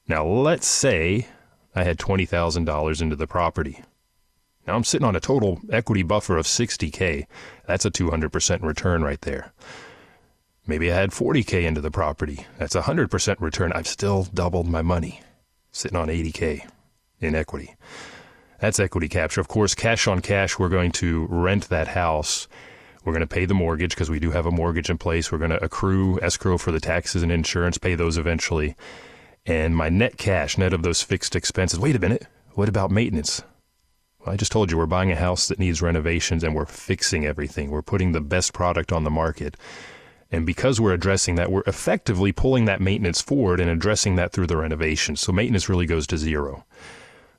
Now, 0.08 0.26
let's 0.26 0.68
say 0.68 1.28
I 1.76 1.84
had 1.84 1.98
$20,000 2.00 3.02
into 3.02 3.16
the 3.18 3.28
property. 3.28 3.82
Now 4.66 4.76
I'm 4.76 4.86
sitting 4.86 5.06
on 5.06 5.16
a 5.16 5.20
total 5.20 5.60
equity 5.70 6.04
buffer 6.04 6.38
of 6.38 6.46
60K. 6.46 7.28
That's 7.68 7.86
a 7.86 7.92
200% 7.92 8.64
return 8.64 9.04
right 9.04 9.22
there. 9.22 9.52
Maybe 10.66 10.92
I 10.92 10.96
had 10.96 11.12
40K 11.12 11.66
into 11.66 11.82
the 11.82 11.92
property. 11.92 12.48
That's 12.58 12.76
a 12.76 12.82
100% 12.82 13.40
return. 13.40 13.72
I've 13.74 13.88
still 13.88 14.24
doubled 14.34 14.68
my 14.68 14.82
money, 14.82 15.22
sitting 15.72 15.98
on 15.98 16.08
80K 16.08 16.68
in 17.20 17.36
equity. 17.36 17.76
That's 18.60 18.80
equity 18.80 19.10
capture. 19.10 19.42
Of 19.42 19.48
course, 19.48 19.76
cash 19.76 20.08
on 20.08 20.22
cash, 20.22 20.58
we're 20.58 20.70
going 20.70 20.92
to 20.94 21.28
rent 21.30 21.70
that 21.70 21.90
house. 21.90 22.48
We're 23.04 23.14
going 23.14 23.20
to 23.20 23.28
pay 23.28 23.46
the 23.46 23.54
mortgage 23.54 23.92
because 23.92 24.10
we 24.10 24.20
do 24.20 24.32
have 24.32 24.48
a 24.48 24.52
mortgage 24.52 24.90
in 24.90 24.98
place. 24.98 25.32
We're 25.32 25.38
going 25.38 25.52
to 25.52 25.64
accrue 25.64 26.20
escrow 26.22 26.58
for 26.58 26.72
the 26.72 26.80
taxes 26.80 27.22
and 27.22 27.32
insurance, 27.32 27.78
pay 27.78 27.94
those 27.94 28.18
eventually 28.18 28.76
and 29.46 29.76
my 29.76 29.90
net 29.90 30.18
cash, 30.18 30.58
net 30.58 30.74
of 30.74 30.84
those 30.84 31.02
fixed 31.02 31.36
expenses. 31.36 31.80
Wait 31.80 31.96
a 31.96 32.00
minute, 32.00 32.28
what 32.54 32.70
about 32.70 32.92
maintenance? 32.92 33.44
Well, 34.20 34.34
I 34.34 34.38
just 34.38 34.52
told 34.52 34.72
you 34.72 34.78
we're 34.78 34.88
buying 34.88 35.12
a 35.12 35.16
house 35.16 35.48
that 35.48 35.60
needs 35.60 35.82
renovations 35.82 36.44
and 36.44 36.56
we're 36.56 36.66
fixing 36.66 37.26
everything. 37.26 37.70
We're 37.70 37.82
putting 37.84 38.12
the 38.12 38.22
best 38.22 38.54
product 38.54 38.92
on 38.92 39.04
the 39.04 39.12
market. 39.12 39.56
And 40.32 40.46
because 40.46 40.82
we're 40.82 40.94
addressing 40.94 41.36
that, 41.36 41.52
we're 41.52 41.64
effectively 41.68 42.32
pulling 42.32 42.66
that 42.66 42.82
maintenance 42.82 43.22
forward 43.22 43.60
and 43.60 43.70
addressing 43.70 44.16
that 44.16 44.32
through 44.32 44.48
the 44.48 44.58
renovation. 44.58 45.16
So 45.16 45.32
maintenance 45.32 45.70
really 45.70 45.86
goes 45.86 46.08
to 46.08 46.18
zero. 46.18 46.66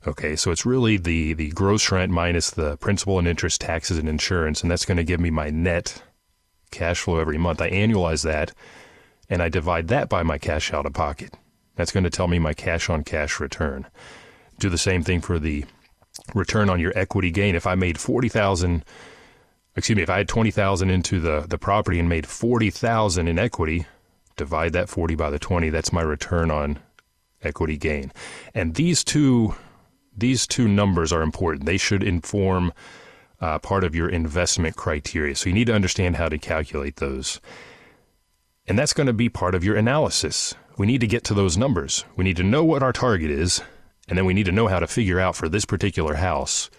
Okay, 0.05 0.37
so 0.37 0.51
it's 0.51 0.65
really 0.65 0.95
the, 0.95 1.33
the 1.33 1.49
gross 1.49 1.91
rent 1.91 2.11
minus 2.11 2.49
the 2.49 2.77
principal 2.77 3.19
and 3.19 3.27
interest, 3.27 3.59
taxes, 3.59 3.97
and 3.97 4.07
insurance, 4.07 4.61
and 4.61 4.71
that's 4.71 4.85
going 4.85 4.97
to 4.97 5.03
give 5.03 5.19
me 5.19 5.29
my 5.29 5.49
net 5.49 6.01
cash 6.71 7.01
flow 7.01 7.19
every 7.19 7.37
month. 7.37 7.61
I 7.61 7.69
annualize 7.69 8.23
that 8.23 8.53
and 9.29 9.41
I 9.41 9.49
divide 9.49 9.89
that 9.89 10.07
by 10.07 10.23
my 10.23 10.37
cash 10.37 10.71
out 10.71 10.85
of 10.85 10.93
pocket. 10.93 11.33
That's 11.77 11.91
going 11.91 12.03
to 12.03 12.09
tell 12.09 12.27
me 12.27 12.39
my 12.39 12.53
cash 12.53 12.89
on 12.89 13.03
cash 13.03 13.39
return. 13.39 13.87
Do 14.59 14.69
the 14.69 14.77
same 14.77 15.03
thing 15.03 15.21
for 15.21 15.39
the 15.39 15.63
return 16.33 16.69
on 16.69 16.79
your 16.79 16.91
equity 16.95 17.31
gain. 17.31 17.55
If 17.55 17.65
I 17.65 17.75
made 17.75 17.99
40,000 17.99 18.83
excuse 19.75 19.95
me, 19.95 20.01
if 20.01 20.09
I 20.09 20.17
had 20.17 20.27
20,000 20.27 20.89
into 20.89 21.19
the 21.19 21.45
the 21.47 21.59
property 21.59 21.99
and 21.99 22.09
made 22.09 22.27
40,000 22.27 23.27
in 23.27 23.39
equity, 23.39 23.85
divide 24.35 24.73
that 24.73 24.89
40 24.89 25.15
by 25.15 25.29
the 25.29 25.39
20, 25.39 25.69
that's 25.69 25.93
my 25.93 26.01
return 26.01 26.49
on 26.51 26.79
equity 27.43 27.77
gain. 27.77 28.11
And 28.53 28.75
these 28.75 29.03
two 29.03 29.55
these 30.17 30.47
two 30.47 30.67
numbers 30.67 31.13
are 31.13 31.21
important. 31.21 31.67
They 31.67 31.77
should 31.77 32.01
inform 32.01 32.73
uh, 33.39 33.59
part 33.59 33.83
of 33.83 33.93
your 33.93 34.09
investment 34.09 34.75
criteria. 34.75 35.35
So 35.35 35.49
you 35.49 35.53
need 35.53 35.67
to 35.67 35.75
understand 35.75 36.15
how 36.15 36.27
to 36.27 36.39
calculate 36.39 36.95
those. 36.95 37.39
And 38.65 38.79
that's 38.79 38.93
going 38.93 39.05
to 39.05 39.13
be 39.13 39.29
part 39.29 39.53
of 39.53 39.63
your 39.63 39.75
analysis 39.75 40.55
we 40.77 40.85
need 40.85 41.01
to 41.01 41.07
get 41.07 41.23
to 41.25 41.33
those 41.33 41.57
numbers. 41.57 42.05
We 42.15 42.23
need 42.23 42.37
to 42.37 42.43
know 42.43 42.63
what 42.63 42.83
our 42.83 42.93
target 42.93 43.31
is, 43.31 43.61
and 44.07 44.17
then 44.17 44.25
we 44.25 44.33
need 44.33 44.45
to 44.45 44.51
know 44.51 44.67
how 44.67 44.79
to 44.79 44.87
figure 44.87 45.19
out 45.19 45.35
for 45.35 45.49
this 45.49 45.65
particular 45.65 46.15
house 46.15 46.69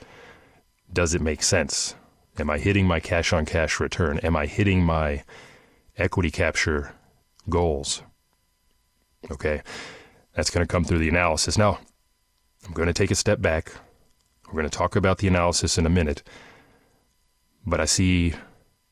does 0.93 1.15
it 1.15 1.21
make 1.21 1.43
sense? 1.43 1.95
Am 2.39 2.51
I 2.51 2.59
hitting 2.59 2.87
my 2.87 3.01
cash 3.01 3.33
on 3.33 3.45
cash 3.45 3.81
return? 3.81 4.19
Am 4.19 4.37
I 4.37 4.47
hitting 4.47 4.83
my 4.83 5.25
equity 5.97 6.31
capture 6.31 6.95
goals? 7.49 8.03
Okay, 9.31 9.63
that's 10.35 10.51
going 10.51 10.65
to 10.65 10.71
come 10.71 10.85
through 10.85 10.99
the 10.99 11.09
analysis. 11.09 11.59
Now, 11.59 11.79
I'm 12.65 12.73
going 12.73 12.87
to 12.87 12.93
take 12.95 13.11
a 13.11 13.17
step 13.17 13.41
back. 13.41 13.73
We're 14.47 14.61
going 14.61 14.71
to 14.71 14.79
talk 14.79 14.97
about 14.97 15.19
the 15.19 15.29
analysis 15.29 15.77
in 15.77 15.85
a 15.85 15.91
minute. 15.91 16.23
But 17.67 17.81
I 17.81 17.85
see 17.85 18.35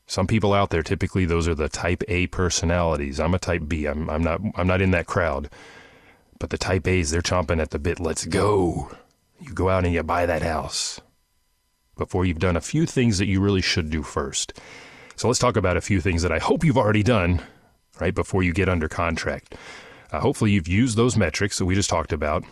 some 0.07 0.25
people 0.25 0.53
out 0.53 0.69
there, 0.69 0.83
typically 0.83 1.25
those 1.25 1.47
are 1.47 1.55
the 1.55 1.69
type 1.69 2.01
A 2.07 2.27
personalities. 2.27 3.19
I'm 3.19 3.33
a 3.33 3.39
type 3.39 3.63
B. 3.67 3.85
I'm, 3.85 4.09
I'm 4.09 4.23
not 4.23 4.41
I'm 4.55 4.67
not 4.67 4.81
in 4.81 4.91
that 4.91 5.05
crowd. 5.05 5.49
But 6.39 6.49
the 6.49 6.57
type 6.57 6.87
A's, 6.87 7.11
they're 7.11 7.21
chomping 7.21 7.61
at 7.61 7.71
the 7.71 7.79
bit. 7.79 7.99
Let's 7.99 8.25
go. 8.25 8.91
You 9.39 9.53
go 9.53 9.69
out 9.69 9.85
and 9.85 9.93
you 9.93 10.03
buy 10.03 10.25
that 10.25 10.41
house 10.41 11.01
before 11.97 12.25
you've 12.25 12.39
done 12.39 12.55
a 12.55 12.61
few 12.61 12.85
things 12.85 13.17
that 13.17 13.25
you 13.25 13.41
really 13.41 13.61
should 13.61 13.89
do 13.89 14.01
first. 14.03 14.53
So 15.15 15.27
let's 15.27 15.39
talk 15.39 15.57
about 15.57 15.77
a 15.77 15.81
few 15.81 15.99
things 15.99 16.21
that 16.21 16.31
I 16.31 16.37
hope 16.37 16.63
you've 16.63 16.77
already 16.77 17.03
done 17.03 17.41
right 17.99 18.13
before 18.13 18.43
you 18.43 18.53
get 18.53 18.69
under 18.69 18.87
contract. 18.87 19.55
Uh, 20.11 20.19
hopefully, 20.19 20.51
you've 20.51 20.67
used 20.67 20.95
those 20.95 21.17
metrics 21.17 21.57
that 21.57 21.65
we 21.65 21.75
just 21.75 21.89
talked 21.89 22.13
about, 22.13 22.45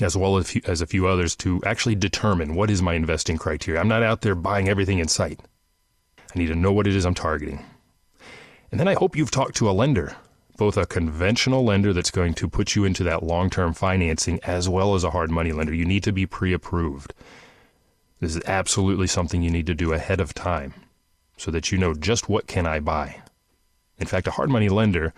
as 0.00 0.16
well 0.16 0.36
as, 0.36 0.56
as 0.64 0.80
a 0.80 0.86
few 0.86 1.06
others, 1.06 1.36
to 1.36 1.62
actually 1.64 1.94
determine 1.94 2.54
what 2.54 2.70
is 2.70 2.82
my 2.82 2.94
investing 2.94 3.36
criteria. 3.36 3.80
I'm 3.80 3.88
not 3.88 4.02
out 4.02 4.22
there 4.22 4.34
buying 4.34 4.68
everything 4.68 4.98
in 4.98 5.06
sight. 5.06 5.38
I 6.34 6.38
need 6.38 6.48
to 6.48 6.54
know 6.54 6.72
what 6.72 6.86
it 6.86 6.94
is 6.94 7.04
I'm 7.04 7.14
targeting. 7.14 7.64
And 8.70 8.78
then 8.78 8.88
I 8.88 8.94
hope 8.94 9.16
you've 9.16 9.30
talked 9.30 9.56
to 9.56 9.70
a 9.70 9.72
lender, 9.72 10.16
both 10.56 10.76
a 10.76 10.86
conventional 10.86 11.64
lender 11.64 11.92
that's 11.92 12.10
going 12.10 12.34
to 12.34 12.48
put 12.48 12.74
you 12.74 12.84
into 12.84 13.02
that 13.04 13.22
long 13.22 13.48
term 13.50 13.72
financing, 13.72 14.40
as 14.42 14.68
well 14.68 14.94
as 14.94 15.04
a 15.04 15.10
hard 15.10 15.30
money 15.30 15.52
lender. 15.52 15.74
You 15.74 15.86
need 15.86 16.04
to 16.04 16.12
be 16.12 16.26
pre 16.26 16.52
approved. 16.52 17.14
This 18.20 18.34
is 18.34 18.42
absolutely 18.46 19.06
something 19.06 19.42
you 19.42 19.50
need 19.50 19.66
to 19.66 19.74
do 19.74 19.92
ahead 19.92 20.20
of 20.20 20.34
time 20.34 20.74
so 21.36 21.50
that 21.52 21.70
you 21.70 21.78
know 21.78 21.94
just 21.94 22.28
what 22.28 22.46
can 22.46 22.66
I 22.66 22.80
buy. 22.80 23.22
In 23.98 24.06
fact, 24.06 24.26
a 24.26 24.32
hard 24.32 24.50
money 24.50 24.68
lender 24.68 25.14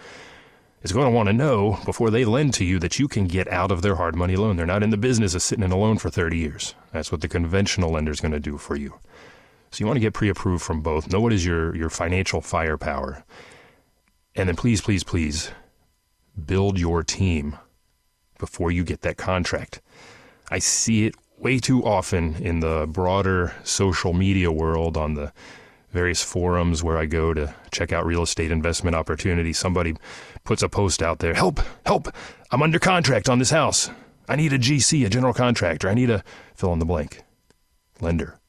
is 0.83 0.93
going 0.93 1.07
to 1.07 1.15
want 1.15 1.29
to 1.29 1.33
know 1.33 1.79
before 1.85 2.11
they 2.11 2.25
lend 2.25 2.55
to 2.55 2.65
you 2.65 2.79
that 2.79 2.99
you 2.99 3.09
can 3.09 3.27
get 3.27 3.49
out 3.49 3.71
of 3.71 3.83
their 3.83 3.97
hard 3.97 4.15
money 4.15 4.37
loan. 4.37 4.57
They're 4.57 4.67
not 4.67 4.83
in 4.83 4.91
the 4.91 4.97
business 4.97 5.35
of 5.35 5.43
sitting 5.43 5.65
in 5.65 5.73
a 5.73 5.77
loan 5.77 5.99
for 5.99 6.11
30 6.11 6.39
years. 6.39 6.75
That's 6.93 7.11
what 7.11 7.21
the 7.21 7.29
conventional 7.29 7.93
lender 7.93 8.13
is 8.13 8.21
going 8.21 8.33
to 8.33 8.41
do 8.41 8.59
for 8.59 8.77
you. 8.77 8.95
So 9.71 9.83
you 9.83 9.87
want 9.87 9.97
to 9.97 10.01
get 10.01 10.15
pre-approved 10.15 10.63
from 10.63 10.81
both. 10.81 11.13
Know 11.13 11.21
what 11.21 11.33
is 11.33 11.45
your 11.45 11.75
your 11.77 11.91
financial 11.91 12.41
firepower. 12.41 13.25
And 14.35 14.49
then 14.49 14.57
please, 14.57 14.81
please, 14.81 15.05
please 15.05 15.51
build 16.47 16.79
your 16.79 17.03
team 17.03 17.59
before 18.39 18.71
you 18.71 18.85
get 18.85 19.03
that 19.03 19.17
contract. 19.17 19.81
I 20.51 20.59
see 20.59 21.07
it 21.07 21.15
way 21.39 21.59
too 21.59 21.85
often 21.85 22.35
in 22.37 22.61
the 22.61 22.87
broader 22.89 23.55
social 23.65 24.13
media 24.13 24.51
world 24.51 24.97
on 24.97 25.15
the 25.15 25.33
various 25.91 26.23
forums 26.23 26.83
where 26.83 26.97
I 26.97 27.07
go 27.07 27.35
to 27.35 27.55
check 27.73 27.93
out 27.93 28.07
real 28.07 28.23
estate 28.23 28.51
investment 28.51 28.95
opportunities. 28.95 29.59
Somebody 29.59 29.97
puts 30.45 30.63
a 30.63 30.69
post 30.69 31.03
out 31.03 31.19
there 31.19 31.35
Help, 31.35 31.61
help, 31.85 32.09
I'm 32.51 32.63
under 32.63 32.79
contract 32.79 33.29
on 33.29 33.39
this 33.39 33.51
house. 33.51 33.91
I 34.29 34.37
need 34.37 34.53
a 34.53 34.59
GC, 34.59 35.05
a 35.05 35.09
general 35.09 35.35
contractor. 35.35 35.89
I 35.89 35.95
need 35.95 36.11
a 36.11 36.23
fill 36.55 36.73
in 36.73 36.79
the 36.79 36.85
blank 36.85 37.23
lender. 38.01 38.40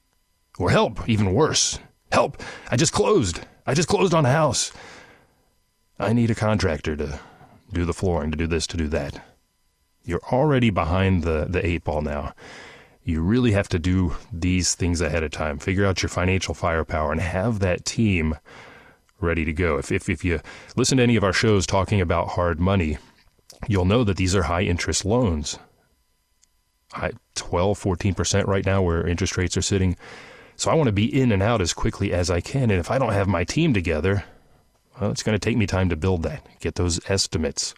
Or 0.61 0.69
help, 0.69 1.07
even 1.09 1.33
worse. 1.33 1.79
Help, 2.11 2.41
I 2.69 2.77
just 2.77 2.93
closed. 2.93 3.41
I 3.65 3.73
just 3.73 3.87
closed 3.87 4.13
on 4.13 4.25
a 4.25 4.31
house. 4.31 4.71
I 5.99 6.13
need 6.13 6.29
a 6.29 6.35
contractor 6.35 6.95
to 6.95 7.19
do 7.71 7.85
the 7.85 7.93
flooring, 7.93 8.31
to 8.31 8.37
do 8.37 8.47
this, 8.47 8.67
to 8.67 8.77
do 8.77 8.87
that. 8.89 9.23
You're 10.03 10.23
already 10.31 10.69
behind 10.69 11.23
the, 11.23 11.45
the 11.49 11.65
eight 11.65 11.83
ball 11.83 12.01
now 12.01 12.33
you 13.03 13.21
really 13.21 13.51
have 13.51 13.67
to 13.69 13.79
do 13.79 14.15
these 14.31 14.75
things 14.75 15.01
ahead 15.01 15.23
of 15.23 15.31
time. 15.31 15.57
Figure 15.57 15.85
out 15.85 16.03
your 16.03 16.09
financial 16.09 16.53
firepower 16.53 17.11
and 17.11 17.21
have 17.21 17.59
that 17.59 17.85
team 17.85 18.37
ready 19.19 19.43
to 19.45 19.53
go. 19.53 19.77
If, 19.77 19.91
if, 19.91 20.09
if 20.09 20.23
you 20.23 20.39
listen 20.75 20.97
to 20.97 21.03
any 21.03 21.15
of 21.15 21.23
our 21.23 21.33
shows 21.33 21.65
talking 21.65 21.99
about 21.99 22.29
hard 22.29 22.59
money, 22.59 22.97
you'll 23.67 23.85
know 23.85 24.03
that 24.03 24.17
these 24.17 24.35
are 24.35 24.43
high 24.43 24.63
interest 24.63 25.03
loans. 25.03 25.57
High, 26.91 27.13
12, 27.35 27.79
14% 27.79 28.47
right 28.47 28.65
now 28.65 28.81
where 28.81 29.07
interest 29.07 29.37
rates 29.37 29.57
are 29.57 29.61
sitting. 29.61 29.97
So 30.61 30.69
I 30.69 30.75
want 30.75 30.89
to 30.89 30.93
be 30.93 31.19
in 31.19 31.31
and 31.31 31.41
out 31.41 31.59
as 31.59 31.73
quickly 31.73 32.13
as 32.13 32.29
I 32.29 32.39
can. 32.39 32.69
And 32.69 32.73
if 32.73 32.91
I 32.91 32.99
don't 32.99 33.13
have 33.13 33.27
my 33.27 33.43
team 33.43 33.73
together, 33.73 34.25
well, 34.99 35.09
it's 35.09 35.23
going 35.23 35.33
to 35.33 35.43
take 35.43 35.57
me 35.57 35.65
time 35.65 35.89
to 35.89 35.95
build 35.95 36.21
that, 36.21 36.45
get 36.59 36.75
those 36.75 36.99
estimates, 37.09 37.73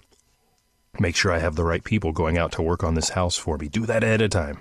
make 0.99 1.15
sure 1.15 1.31
I 1.31 1.39
have 1.39 1.55
the 1.55 1.63
right 1.63 1.81
people 1.81 2.11
going 2.11 2.37
out 2.37 2.51
to 2.51 2.61
work 2.61 2.83
on 2.83 2.95
this 2.95 3.07
house 3.07 3.37
for 3.37 3.57
me. 3.57 3.69
Do 3.69 3.85
that 3.85 4.03
ahead 4.03 4.21
of 4.21 4.31
time. 4.31 4.59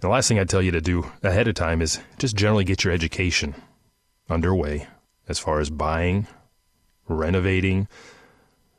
The 0.00 0.10
last 0.10 0.28
thing 0.28 0.38
I'd 0.38 0.50
tell 0.50 0.60
you 0.60 0.70
to 0.70 0.82
do 0.82 1.10
ahead 1.22 1.48
of 1.48 1.54
time 1.54 1.80
is 1.80 1.98
just 2.18 2.36
generally 2.36 2.64
get 2.64 2.84
your 2.84 2.92
education 2.92 3.54
underway 4.28 4.86
as 5.26 5.38
far 5.38 5.58
as 5.58 5.70
buying, 5.70 6.26
renovating. 7.08 7.88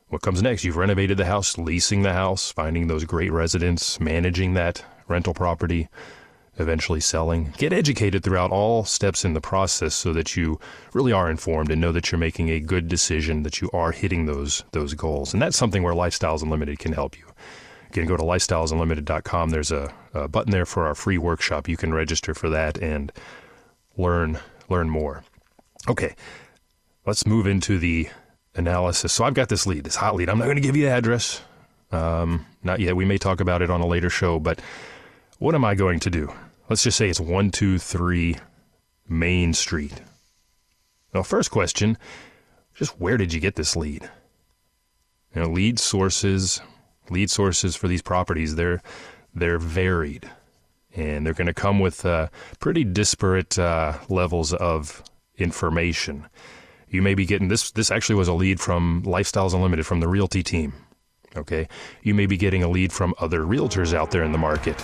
What 0.06 0.22
comes 0.22 0.40
next? 0.40 0.62
You've 0.62 0.76
renovated 0.76 1.16
the 1.16 1.24
house, 1.24 1.58
leasing 1.58 2.02
the 2.02 2.12
house, 2.12 2.52
finding 2.52 2.86
those 2.86 3.02
great 3.02 3.32
residents, 3.32 3.98
managing 3.98 4.54
that 4.54 4.84
rental 5.08 5.34
property, 5.34 5.88
eventually 6.58 7.00
selling. 7.00 7.52
Get 7.56 7.72
educated 7.72 8.22
throughout 8.22 8.50
all 8.50 8.84
steps 8.84 9.24
in 9.24 9.34
the 9.34 9.40
process 9.40 9.94
so 9.94 10.12
that 10.12 10.36
you 10.36 10.60
really 10.92 11.12
are 11.12 11.30
informed 11.30 11.70
and 11.70 11.80
know 11.80 11.92
that 11.92 12.12
you're 12.12 12.18
making 12.18 12.50
a 12.50 12.60
good 12.60 12.88
decision, 12.88 13.42
that 13.42 13.60
you 13.60 13.70
are 13.72 13.92
hitting 13.92 14.26
those 14.26 14.64
those 14.72 14.94
goals. 14.94 15.32
And 15.32 15.42
that's 15.42 15.56
something 15.56 15.82
where 15.82 15.94
Lifestyles 15.94 16.42
Unlimited 16.42 16.78
can 16.78 16.92
help 16.92 17.18
you. 17.18 17.26
Can 17.92 18.06
go 18.06 18.16
to 18.16 18.22
lifestylesunlimited.com. 18.22 19.50
There's 19.50 19.70
a, 19.70 19.92
a 20.14 20.26
button 20.26 20.50
there 20.50 20.66
for 20.66 20.86
our 20.86 20.94
free 20.96 21.18
workshop. 21.18 21.68
You 21.68 21.76
can 21.76 21.94
register 21.94 22.34
for 22.34 22.50
that 22.50 22.78
and 22.78 23.12
learn 23.96 24.38
learn 24.68 24.90
more. 24.90 25.22
Okay, 25.88 26.14
let's 27.06 27.26
move 27.26 27.46
into 27.46 27.78
the 27.78 28.08
analysis. 28.54 29.12
So 29.12 29.24
I've 29.24 29.34
got 29.34 29.48
this 29.48 29.66
lead, 29.66 29.84
this 29.84 29.96
hot 29.96 30.14
lead. 30.14 30.28
I'm 30.28 30.38
not 30.38 30.44
going 30.44 30.56
to 30.56 30.62
give 30.62 30.76
you 30.76 30.86
the 30.86 30.92
address. 30.92 31.42
Um, 31.92 32.46
not 32.62 32.80
yet. 32.80 32.96
We 32.96 33.04
may 33.04 33.18
talk 33.18 33.40
about 33.40 33.62
it 33.62 33.70
on 33.70 33.80
a 33.80 33.86
later 33.86 34.10
show, 34.10 34.38
but 34.38 34.60
what 35.38 35.54
am 35.54 35.64
I 35.64 35.74
going 35.74 36.00
to 36.00 36.10
do? 36.10 36.32
Let's 36.68 36.82
just 36.82 36.96
say 36.96 37.08
it's 37.08 37.20
123 37.20 38.36
Main 39.08 39.52
Street. 39.52 40.00
Now, 41.12 41.22
first 41.22 41.50
question 41.50 41.98
just 42.74 42.98
where 43.00 43.16
did 43.16 43.32
you 43.32 43.40
get 43.40 43.54
this 43.54 43.76
lead? 43.76 44.10
Know, 45.34 45.46
lead 45.46 45.78
sources 45.78 46.60
lead 47.10 47.30
sources 47.30 47.76
for 47.76 47.88
these 47.88 48.02
properties 48.02 48.56
they're 48.56 48.80
they're 49.34 49.58
varied 49.58 50.30
and 50.96 51.26
they're 51.26 51.34
going 51.34 51.48
to 51.48 51.54
come 51.54 51.80
with 51.80 52.06
uh, 52.06 52.28
pretty 52.60 52.84
disparate 52.84 53.58
uh, 53.58 53.98
levels 54.08 54.52
of 54.54 55.02
information. 55.36 56.24
You 56.88 57.02
may 57.02 57.16
be 57.16 57.26
getting 57.26 57.48
this. 57.48 57.72
This 57.72 57.90
actually 57.90 58.14
was 58.14 58.28
a 58.28 58.32
lead 58.32 58.60
from 58.60 59.02
Lifestyles 59.02 59.54
Unlimited 59.54 59.86
from 59.86 59.98
the 59.98 60.06
Realty 60.06 60.44
team. 60.44 60.72
Okay, 61.34 61.66
you 62.04 62.14
may 62.14 62.26
be 62.26 62.36
getting 62.36 62.62
a 62.62 62.68
lead 62.68 62.92
from 62.92 63.12
other 63.18 63.40
realtors 63.40 63.92
out 63.92 64.12
there 64.12 64.22
in 64.22 64.30
the 64.30 64.38
market, 64.38 64.80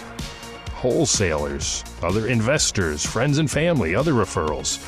wholesalers, 0.81 1.85
other 2.03 2.27
investors, 2.27 3.05
friends 3.05 3.37
and 3.37 3.51
family, 3.51 3.95
other 3.95 4.15
referrals. 4.15 4.81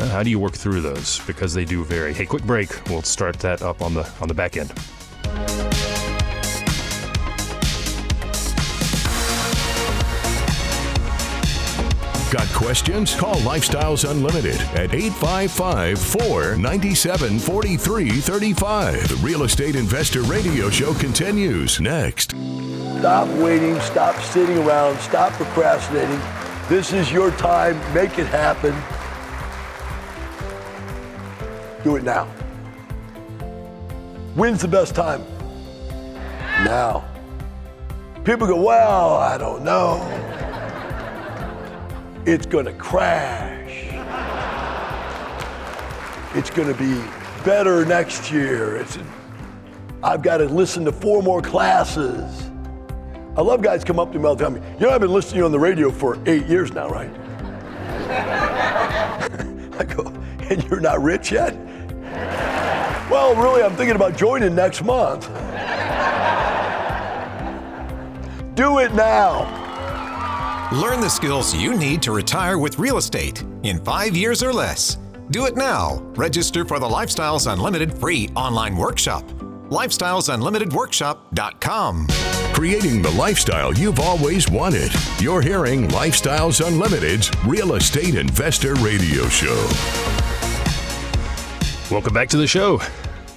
Uh, 0.00 0.08
how 0.08 0.24
do 0.24 0.30
you 0.30 0.38
work 0.40 0.54
through 0.54 0.80
those? 0.80 1.20
Because 1.28 1.54
they 1.54 1.64
do 1.64 1.84
vary. 1.84 2.12
Hey, 2.12 2.26
quick 2.26 2.42
break. 2.42 2.70
We'll 2.88 3.02
start 3.02 3.38
that 3.38 3.62
up 3.62 3.82
on 3.82 3.94
the 3.94 4.10
on 4.20 4.26
the 4.26 4.34
back 4.34 4.56
end. 4.56 4.72
Got 12.30 12.46
questions? 12.50 13.12
Call 13.16 13.34
Lifestyles 13.40 14.08
Unlimited 14.08 14.60
at 14.76 14.94
855 14.94 15.98
497 15.98 17.40
4335. 17.40 19.08
The 19.08 19.16
Real 19.16 19.42
Estate 19.42 19.74
Investor 19.74 20.22
Radio 20.22 20.70
Show 20.70 20.94
continues 20.94 21.80
next. 21.80 22.30
Stop 23.00 23.26
waiting, 23.40 23.80
stop 23.80 24.14
sitting 24.22 24.58
around, 24.58 24.96
stop 25.00 25.32
procrastinating. 25.32 26.20
This 26.68 26.92
is 26.92 27.10
your 27.10 27.32
time. 27.32 27.76
Make 27.92 28.16
it 28.20 28.28
happen. 28.28 28.76
Do 31.82 31.96
it 31.96 32.04
now. 32.04 32.26
When's 34.36 34.62
the 34.62 34.68
best 34.68 34.94
time? 34.94 35.24
Now. 36.64 37.04
People 38.22 38.46
go, 38.46 38.62
well, 38.62 39.14
I 39.14 39.36
don't 39.36 39.64
know 39.64 40.19
it's 42.30 42.46
going 42.46 42.66
to 42.66 42.72
crash. 42.74 43.88
It's 46.36 46.48
going 46.48 46.72
to 46.72 46.78
be 46.78 47.02
better 47.44 47.84
next 47.84 48.30
year. 48.30 48.76
It's, 48.76 48.98
I've 50.02 50.22
got 50.22 50.36
to 50.36 50.44
listen 50.44 50.84
to 50.84 50.92
four 50.92 51.22
more 51.22 51.42
classes. 51.42 52.50
I 53.36 53.42
love 53.42 53.62
guys 53.62 53.82
come 53.82 53.98
up 53.98 54.12
to 54.12 54.18
me 54.18 54.26
all 54.26 54.36
the 54.36 54.44
time. 54.44 54.62
You 54.78 54.86
know, 54.86 54.90
I've 54.90 55.00
been 55.00 55.12
listening 55.12 55.32
to 55.32 55.38
you 55.38 55.44
on 55.44 55.52
the 55.52 55.58
radio 55.58 55.90
for 55.90 56.18
eight 56.26 56.46
years 56.46 56.72
now, 56.72 56.88
right? 56.88 57.10
I 59.80 59.84
go, 59.84 60.06
and 60.48 60.62
you're 60.64 60.80
not 60.80 61.02
rich 61.02 61.32
yet? 61.32 61.56
Well, 63.10 63.34
really, 63.34 63.62
I'm 63.62 63.74
thinking 63.74 63.96
about 63.96 64.16
joining 64.16 64.54
next 64.54 64.84
month. 64.84 65.26
Do 68.54 68.78
it 68.78 68.94
now. 68.94 69.59
Learn 70.72 71.00
the 71.00 71.10
skills 71.10 71.52
you 71.52 71.76
need 71.76 72.00
to 72.02 72.12
retire 72.12 72.56
with 72.56 72.78
real 72.78 72.96
estate 72.96 73.42
in 73.64 73.84
five 73.84 74.16
years 74.16 74.40
or 74.40 74.52
less. 74.52 74.98
Do 75.30 75.46
it 75.46 75.56
now. 75.56 75.98
Register 76.14 76.64
for 76.64 76.78
the 76.78 76.86
Lifestyles 76.86 77.52
Unlimited 77.52 77.92
free 77.92 78.30
online 78.36 78.76
workshop. 78.76 79.24
LifestylesUnlimitedWorkshop.com. 79.70 82.06
Creating 82.52 83.02
the 83.02 83.10
lifestyle 83.10 83.74
you've 83.74 83.98
always 83.98 84.48
wanted. 84.48 84.92
You're 85.18 85.42
hearing 85.42 85.88
Lifestyles 85.88 86.64
Unlimited's 86.64 87.32
Real 87.44 87.74
Estate 87.74 88.14
Investor 88.14 88.76
Radio 88.76 89.28
Show. 89.28 89.56
Welcome 91.90 92.14
back 92.14 92.28
to 92.28 92.36
the 92.36 92.46
show. 92.46 92.80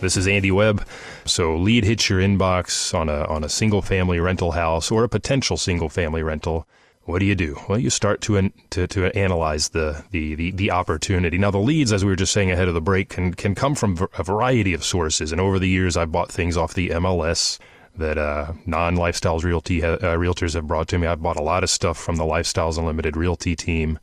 This 0.01 0.17
is 0.17 0.27
Andy 0.27 0.51
Webb. 0.51 0.85
So 1.25 1.57
lead 1.57 1.83
hits 1.83 2.11
your 2.11 2.19
inbox 2.19 2.93
on 2.93 3.09
a 3.09 3.25
on 3.25 3.43
a 3.43 3.49
single 3.49 3.81
family 3.81 4.19
rental 4.19 4.51
house 4.51 4.91
or 4.91 5.03
a 5.03 5.09
potential 5.09 5.57
single 5.57 5.89
family 5.89 6.21
rental 6.21 6.67
what 7.05 7.19
do 7.19 7.25
you 7.25 7.35
do? 7.35 7.59
Well, 7.67 7.79
you 7.79 7.89
start 7.89 8.21
to 8.21 8.49
to, 8.69 8.87
to 8.87 9.17
analyze 9.17 9.69
the, 9.69 10.05
the, 10.11 10.35
the 10.35 10.51
the 10.51 10.71
opportunity. 10.71 11.37
Now, 11.37 11.51
the 11.51 11.57
leads, 11.57 11.91
as 11.91 12.05
we 12.05 12.11
were 12.11 12.15
just 12.15 12.31
saying 12.31 12.51
ahead 12.51 12.67
of 12.67 12.73
the 12.73 12.81
break, 12.81 13.09
can 13.09 13.33
can 13.33 13.55
come 13.55 13.75
from 13.75 14.07
a 14.17 14.23
variety 14.23 14.73
of 14.73 14.83
sources. 14.83 15.31
And 15.31 15.41
over 15.41 15.59
the 15.59 15.67
years, 15.67 15.97
I've 15.97 16.11
bought 16.11 16.31
things 16.31 16.55
off 16.55 16.73
the 16.73 16.89
MLS 16.89 17.59
that 17.97 18.17
uh, 18.17 18.53
non 18.65 18.95
Lifestyles 18.95 19.43
Realty 19.43 19.83
uh, 19.83 19.97
realtors 19.97 20.53
have 20.53 20.67
brought 20.67 20.87
to 20.89 20.97
me. 20.97 21.07
I've 21.07 21.21
bought 21.21 21.37
a 21.37 21.43
lot 21.43 21.63
of 21.63 21.69
stuff 21.69 21.97
from 21.97 22.15
the 22.15 22.23
Lifestyles 22.23 22.77
Unlimited 22.77 23.17
Realty 23.17 23.55
team, 23.55 23.99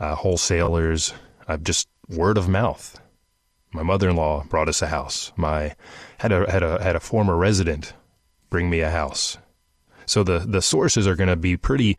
uh, 0.00 0.16
wholesalers. 0.16 1.14
I've 1.46 1.62
just 1.62 1.88
word 2.08 2.36
of 2.36 2.48
mouth. 2.48 3.00
My 3.72 3.84
mother-in-law 3.84 4.46
brought 4.48 4.68
us 4.68 4.82
a 4.82 4.88
house. 4.88 5.32
My 5.36 5.76
had 6.18 6.32
a 6.32 6.50
had 6.50 6.64
a 6.64 6.82
had 6.82 6.96
a 6.96 7.00
former 7.00 7.36
resident 7.36 7.92
bring 8.50 8.68
me 8.68 8.80
a 8.80 8.90
house. 8.90 9.38
So 10.04 10.24
the 10.24 10.40
the 10.40 10.60
sources 10.60 11.06
are 11.06 11.14
going 11.14 11.28
to 11.28 11.36
be 11.36 11.56
pretty 11.56 11.96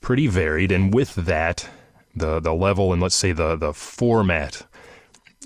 pretty 0.00 0.26
varied, 0.26 0.72
and 0.72 0.94
with 0.94 1.14
that, 1.14 1.68
the 2.14 2.40
the 2.40 2.54
level 2.54 2.92
and 2.92 3.00
let's 3.00 3.14
say 3.14 3.32
the 3.32 3.56
the 3.56 3.72
format 3.72 4.66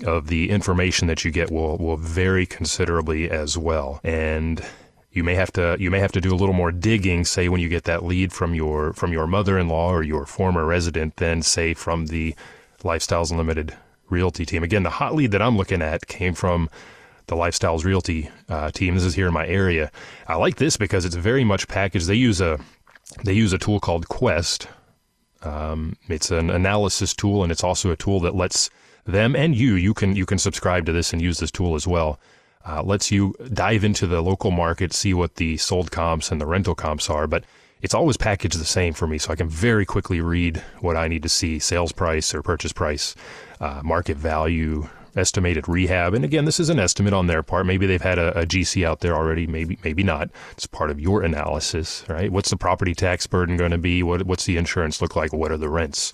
of 0.05 0.27
the 0.27 0.49
information 0.49 1.07
that 1.07 1.23
you 1.23 1.31
get 1.31 1.51
will 1.51 1.77
will 1.77 1.97
vary 1.97 2.45
considerably 2.45 3.29
as 3.29 3.57
well. 3.57 3.99
And 4.03 4.63
you 5.11 5.23
may 5.23 5.35
have 5.35 5.51
to 5.53 5.77
you 5.79 5.91
may 5.91 5.99
have 5.99 6.11
to 6.13 6.21
do 6.21 6.33
a 6.33 6.35
little 6.35 6.55
more 6.55 6.71
digging, 6.71 7.25
say 7.25 7.47
when 7.47 7.61
you 7.61 7.69
get 7.69 7.83
that 7.83 8.03
lead 8.03 8.33
from 8.33 8.55
your 8.55 8.93
from 8.93 9.13
your 9.13 9.27
mother-in-law 9.27 9.91
or 9.91 10.03
your 10.03 10.25
former 10.25 10.65
resident, 10.65 11.17
than 11.17 11.41
say 11.41 11.73
from 11.73 12.07
the 12.07 12.35
Lifestyles 12.83 13.31
Unlimited 13.31 13.75
Realty 14.09 14.45
team. 14.45 14.63
Again, 14.63 14.83
the 14.83 14.89
hot 14.89 15.13
lead 15.15 15.31
that 15.31 15.41
I'm 15.41 15.57
looking 15.57 15.81
at 15.81 16.07
came 16.07 16.33
from 16.33 16.69
the 17.27 17.35
Lifestyles 17.35 17.85
Realty 17.85 18.29
uh, 18.49 18.71
team. 18.71 18.95
This 18.95 19.03
is 19.03 19.15
here 19.15 19.27
in 19.27 19.33
my 19.33 19.47
area. 19.47 19.91
I 20.27 20.35
like 20.35 20.57
this 20.57 20.77
because 20.77 21.05
it's 21.05 21.15
very 21.15 21.43
much 21.43 21.67
packaged. 21.67 22.07
They 22.07 22.15
use 22.15 22.41
a 22.41 22.59
they 23.23 23.33
use 23.33 23.53
a 23.53 23.57
tool 23.57 23.79
called 23.79 24.07
Quest. 24.07 24.67
Um, 25.43 25.97
it's 26.07 26.31
an 26.31 26.49
analysis 26.49 27.13
tool, 27.13 27.43
and 27.43 27.51
it's 27.51 27.63
also 27.63 27.91
a 27.91 27.95
tool 27.95 28.19
that 28.21 28.35
lets 28.35 28.69
them 29.05 29.35
and 29.35 29.53
you 29.55 29.73
you 29.75 29.93
can 29.93 30.15
you 30.15 30.25
can 30.25 30.37
subscribe 30.37 30.85
to 30.85 30.93
this 30.93 31.11
and 31.11 31.21
use 31.21 31.39
this 31.39 31.51
tool 31.51 31.75
as 31.75 31.85
well. 31.85 32.19
Uh, 32.65 32.81
lets 32.81 33.11
you 33.11 33.35
dive 33.51 33.83
into 33.83 34.07
the 34.07 34.21
local 34.21 34.49
market, 34.49 34.93
see 34.93 35.13
what 35.13 35.35
the 35.35 35.57
sold 35.57 35.91
comps 35.91 36.31
and 36.31 36.39
the 36.39 36.45
rental 36.45 36.73
comps 36.73 37.09
are, 37.09 37.27
but 37.27 37.43
it's 37.81 37.93
always 37.93 38.15
packaged 38.15 38.57
the 38.57 38.63
same 38.63 38.93
for 38.93 39.05
me, 39.05 39.17
so 39.17 39.33
I 39.33 39.35
can 39.35 39.49
very 39.49 39.85
quickly 39.85 40.21
read 40.21 40.63
what 40.79 40.95
I 40.95 41.09
need 41.09 41.23
to 41.23 41.29
see: 41.29 41.59
sales 41.59 41.91
price 41.91 42.33
or 42.33 42.41
purchase 42.41 42.71
price, 42.71 43.15
uh, 43.59 43.81
market 43.83 44.15
value, 44.15 44.87
estimated 45.15 45.67
rehab. 45.67 46.13
And 46.13 46.25
again, 46.25 46.45
this 46.45 46.59
is 46.59 46.69
an 46.69 46.79
estimate 46.79 47.13
on 47.13 47.27
their 47.27 47.43
part. 47.43 47.65
Maybe 47.65 47.85
they've 47.85 48.01
had 48.01 48.17
a, 48.17 48.39
a, 48.39 48.45
GC 48.45 48.85
out 48.85 48.99
there 49.01 49.15
already. 49.15 49.47
Maybe 49.47 49.77
maybe 49.83 50.03
not. 50.03 50.29
It's 50.51 50.65
part 50.65 50.89
of 50.89 50.99
your 50.99 51.23
analysis, 51.23 52.03
right? 52.09 52.31
What's 52.31 52.49
the 52.49 52.57
property 52.57 52.93
tax 52.93 53.27
burden 53.27 53.57
going 53.57 53.71
to 53.71 53.77
be? 53.77 54.03
What 54.03 54.23
what's 54.23 54.45
the 54.45 54.57
insurance 54.57 55.01
look 55.01 55.15
like? 55.15 55.33
What 55.33 55.51
are 55.51 55.57
the 55.57 55.69
rents? 55.69 56.13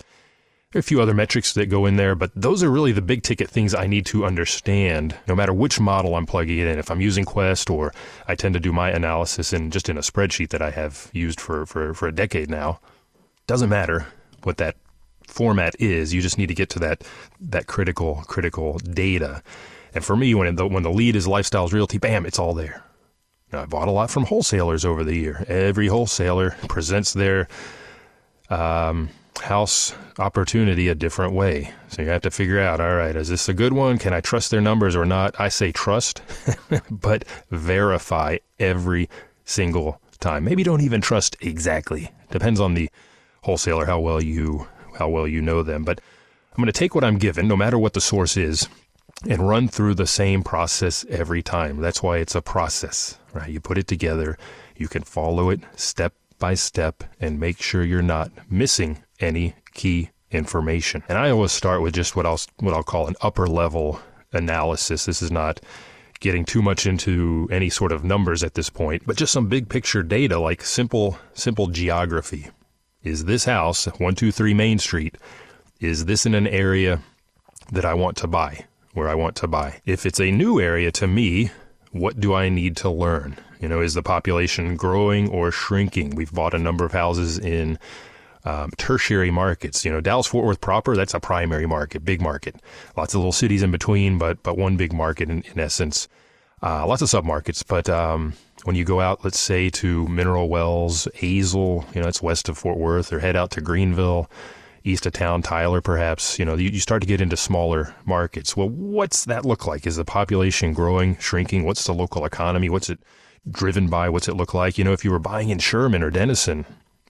There 0.72 0.78
are 0.78 0.82
a 0.82 0.84
few 0.84 1.02
other 1.02 1.16
metrics 1.16 1.54
that 1.54 1.66
go 1.66 1.88
in 1.88 1.96
there, 1.96 2.14
but 2.14 2.30
those 2.36 2.62
are 2.62 2.70
really 2.70 2.92
the 2.92 3.02
big 3.02 3.24
ticket 3.24 3.50
things 3.50 3.74
I 3.74 3.88
need 3.88 4.06
to 4.08 4.24
understand 4.24 5.16
no 5.28 5.34
matter 5.34 5.52
which 5.52 5.80
model 5.80 6.16
I'm 6.16 6.28
plugging 6.28 6.60
it 6.60 6.68
in. 6.68 6.78
If 6.78 6.92
I'm 6.92 7.02
using 7.02 7.26
Quest 7.26 7.72
or 7.72 7.92
I 8.28 8.36
tend 8.36 8.54
to 8.54 8.60
do 8.60 8.72
my 8.72 8.92
analysis 8.92 9.52
in 9.52 9.72
just 9.72 9.90
in 9.90 9.98
a 9.98 10.02
spreadsheet 10.02 10.50
that 10.50 10.62
I 10.62 10.70
have 10.70 11.10
used 11.12 11.42
for, 11.42 11.66
for, 11.66 11.96
for 11.96 12.08
a 12.08 12.12
decade 12.12 12.52
now, 12.52 12.80
doesn't 13.48 13.70
matter 13.70 14.06
what 14.44 14.58
that 14.58 14.76
format 15.30 15.76
is. 15.80 16.14
You 16.14 16.22
just 16.22 16.38
need 16.38 16.48
to 16.48 16.56
get 16.56 16.70
to 16.72 16.80
that 16.80 17.04
that 17.40 17.68
critical 17.68 18.24
critical 18.28 18.80
data. 18.80 19.42
And 19.94 20.04
for 20.04 20.16
me, 20.16 20.36
when 20.36 20.56
the 20.56 20.68
when 20.68 20.84
the 20.84 20.92
lead 20.92 21.16
is 21.16 21.28
Lifestyles 21.28 21.72
Realty, 21.72 21.98
bam, 21.98 22.26
it's 22.26 22.40
all 22.40 22.54
there. 22.54 22.84
Now, 23.52 23.64
I 23.64 23.66
bought 23.66 23.88
a 23.88 23.92
lot 23.92 24.12
from 24.12 24.26
wholesalers 24.26 24.86
over 24.86 25.04
the 25.04 25.16
year. 25.16 25.44
Every 25.48 25.88
wholesaler 25.88 26.56
presents 26.68 27.14
their 27.14 27.48
um, 28.50 29.10
house 29.42 29.96
opportunity 30.20 30.88
a 30.88 30.96
different 30.96 31.34
way. 31.34 31.74
So 31.88 32.04
you 32.04 32.10
have 32.10 32.22
to 32.24 32.32
figure 32.32 32.60
out, 32.60 32.80
all 32.80 32.96
right, 32.96 33.16
is 33.16 33.30
this 33.30 33.50
a 33.50 33.54
good 33.54 33.74
one? 33.74 33.98
Can 33.98 34.14
I 34.14 34.22
trust 34.22 34.52
their 34.52 34.62
numbers 34.62 34.96
or 34.96 35.06
not? 35.06 35.40
I 35.40 35.50
say 35.50 35.72
trust, 35.72 36.22
but 36.92 37.26
verify 37.50 38.38
every 38.60 39.10
single 39.46 40.00
time. 40.20 40.44
Maybe 40.44 40.64
don't 40.64 40.82
even 40.82 41.02
trust 41.02 41.36
exactly. 41.42 42.12
Depends 42.30 42.60
on 42.60 42.76
the 42.76 42.90
wholesaler 43.44 43.86
how 43.86 44.00
well 44.00 44.22
you 44.22 44.68
how 45.00 45.10
well 45.10 45.28
you 45.28 45.42
know 45.42 45.64
them. 45.64 45.84
But 45.84 46.00
I'm 46.52 46.58
going 46.58 46.68
to 46.68 46.72
take 46.72 46.94
what 46.94 47.04
I'm 47.04 47.18
given, 47.18 47.48
no 47.48 47.58
matter 47.58 47.80
what 47.80 47.94
the 47.94 48.02
source 48.02 48.38
is, 48.38 48.68
and 49.28 49.48
run 49.48 49.68
through 49.68 49.96
the 49.96 50.08
same 50.08 50.44
process 50.44 51.06
every 51.10 51.42
time. 51.42 51.82
That's 51.82 52.04
why 52.04 52.18
it's 52.18 52.36
a 52.36 52.42
process, 52.42 53.18
right? 53.34 53.50
You 53.50 53.60
put 53.60 53.78
it 53.78 53.88
together, 53.88 54.38
you 54.76 54.88
can 54.88 55.04
follow 55.04 55.50
it 55.50 55.62
step 55.76 56.14
by 56.38 56.54
step 56.54 57.04
and 57.20 57.40
make 57.40 57.62
sure 57.62 57.84
you're 57.84 58.02
not 58.02 58.32
missing 58.50 59.00
any 59.20 59.56
key 59.74 60.10
information. 60.32 61.04
And 61.10 61.18
I 61.18 61.30
always 61.32 61.52
start 61.52 61.82
with 61.82 61.94
just 61.94 62.16
what 62.16 62.26
I'll 62.26 62.40
what 62.60 62.74
I'll 62.74 62.84
call 62.84 63.08
an 63.08 63.16
upper 63.22 63.48
level 63.48 64.00
analysis. 64.32 65.06
This 65.06 65.22
is 65.22 65.32
not 65.32 65.60
getting 66.20 66.46
too 66.46 66.62
much 66.62 66.86
into 66.86 67.48
any 67.52 67.70
sort 67.70 67.92
of 67.92 68.04
numbers 68.04 68.44
at 68.44 68.54
this 68.54 68.70
point, 68.70 69.04
but 69.06 69.16
just 69.16 69.34
some 69.34 69.48
big 69.48 69.70
picture 69.70 70.04
data 70.04 70.40
like 70.40 70.62
simple 70.62 71.18
simple 71.34 71.68
geography, 71.68 72.48
is 73.04 73.26
this 73.26 73.46
house, 73.46 73.86
123 73.86 74.54
Main 74.54 74.80
Street, 74.80 75.18
is 75.80 76.06
this 76.06 76.26
in 76.26 76.36
an 76.36 76.48
area 76.48 77.02
that 77.72 77.86
I 77.86 77.94
want 77.94 78.18
to 78.18 78.28
buy, 78.28 78.66
where 78.94 79.08
I 79.08 79.16
want 79.16 79.36
to 79.38 79.48
buy? 79.48 79.82
If 79.86 80.06
it's 80.06 80.20
a 80.20 80.32
new 80.32 80.60
area 80.60 80.92
to 80.94 81.08
me, 81.08 81.52
what 81.92 82.20
do 82.20 82.34
I 82.34 82.50
need 82.50 82.76
to 82.78 82.90
learn? 82.90 83.38
You 83.60 83.68
know, 83.68 83.82
is 83.82 83.94
the 83.94 84.04
population 84.04 84.76
growing 84.76 85.30
or 85.30 85.52
shrinking? 85.52 86.16
We've 86.16 86.32
bought 86.32 86.54
a 86.54 86.60
number 86.60 86.86
of 86.86 86.92
houses 86.92 87.38
in 87.38 87.80
um, 88.46 88.72
tertiary 88.78 89.32
markets. 89.32 89.84
You 89.84 89.92
know, 89.92 90.02
Dallas 90.02 90.28
Fort 90.28 90.46
Worth 90.46 90.62
proper, 90.62 90.96
that's 90.96 91.14
a 91.14 91.20
primary 91.20 91.66
market, 91.66 92.06
big 92.06 92.22
market. 92.22 92.56
Lots 92.96 93.14
of 93.14 93.20
little 93.20 93.32
cities 93.32 93.64
in 93.64 93.72
between, 93.72 94.18
but 94.18 94.42
but 94.44 94.58
one 94.58 94.78
big 94.78 94.94
market 94.94 95.30
in, 95.30 95.44
in 95.44 95.60
essence. 95.60 96.08
Uh, 96.62 96.86
lots 96.86 97.02
of 97.02 97.10
submarkets, 97.10 97.64
but 97.66 97.90
um, 97.90 98.34
when 98.64 98.76
you 98.76 98.84
go 98.84 99.00
out, 99.00 99.24
let's 99.24 99.40
say 99.40 99.70
to 99.70 100.08
Mineral 100.08 100.50
Wells, 100.50 101.08
Azle, 101.16 101.96
you 101.96 102.02
know, 102.02 102.08
it's 102.08 102.22
west 102.22 102.50
of 102.50 102.58
Fort 102.58 102.78
Worth, 102.78 103.14
or 103.14 103.20
head 103.20 103.36
out 103.36 103.52
to 103.52 103.62
Greenville, 103.62 104.30
east 104.84 105.06
of 105.06 105.14
town, 105.14 105.42
Tyler, 105.42 105.82
perhaps, 105.82 106.40
you 106.40 106.46
know, 106.46 106.56
you, 106.56 106.70
you 106.70 106.80
start 106.80 107.02
to 107.02 107.08
get 107.08 107.22
into 107.22 107.38
smaller 107.38 107.94
markets. 108.06 108.56
Well, 108.58 108.70
what's 108.70 109.26
that 109.26 109.46
look 109.46 109.66
like? 109.66 109.88
Is 109.88 109.96
the 109.96 110.06
population 110.06 110.74
growing, 110.74 111.18
shrinking? 111.18 111.64
What's 111.64 111.86
the 111.86 111.94
local 111.94 112.26
economy? 112.26 112.70
What's 112.70 112.90
it 112.90 113.00
driven 113.50 113.88
by? 113.88 114.10
What's 114.10 114.28
it 114.28 114.36
look 114.36 114.54
like? 114.54 114.78
You 114.78 114.84
know, 114.84 114.94
if 114.94 115.04
you 115.04 115.12
were 115.12 115.20
buying 115.20 115.50
in 115.50 115.60
Sherman 115.60 116.04
or 116.04 116.10
Denison 116.10 116.66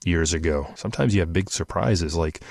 years 0.06 0.34
ago, 0.34 0.72
sometimes 0.76 1.14
you 1.14 1.22
have 1.22 1.34
big 1.34 1.50
surprises 1.50 2.16
like 2.16 2.42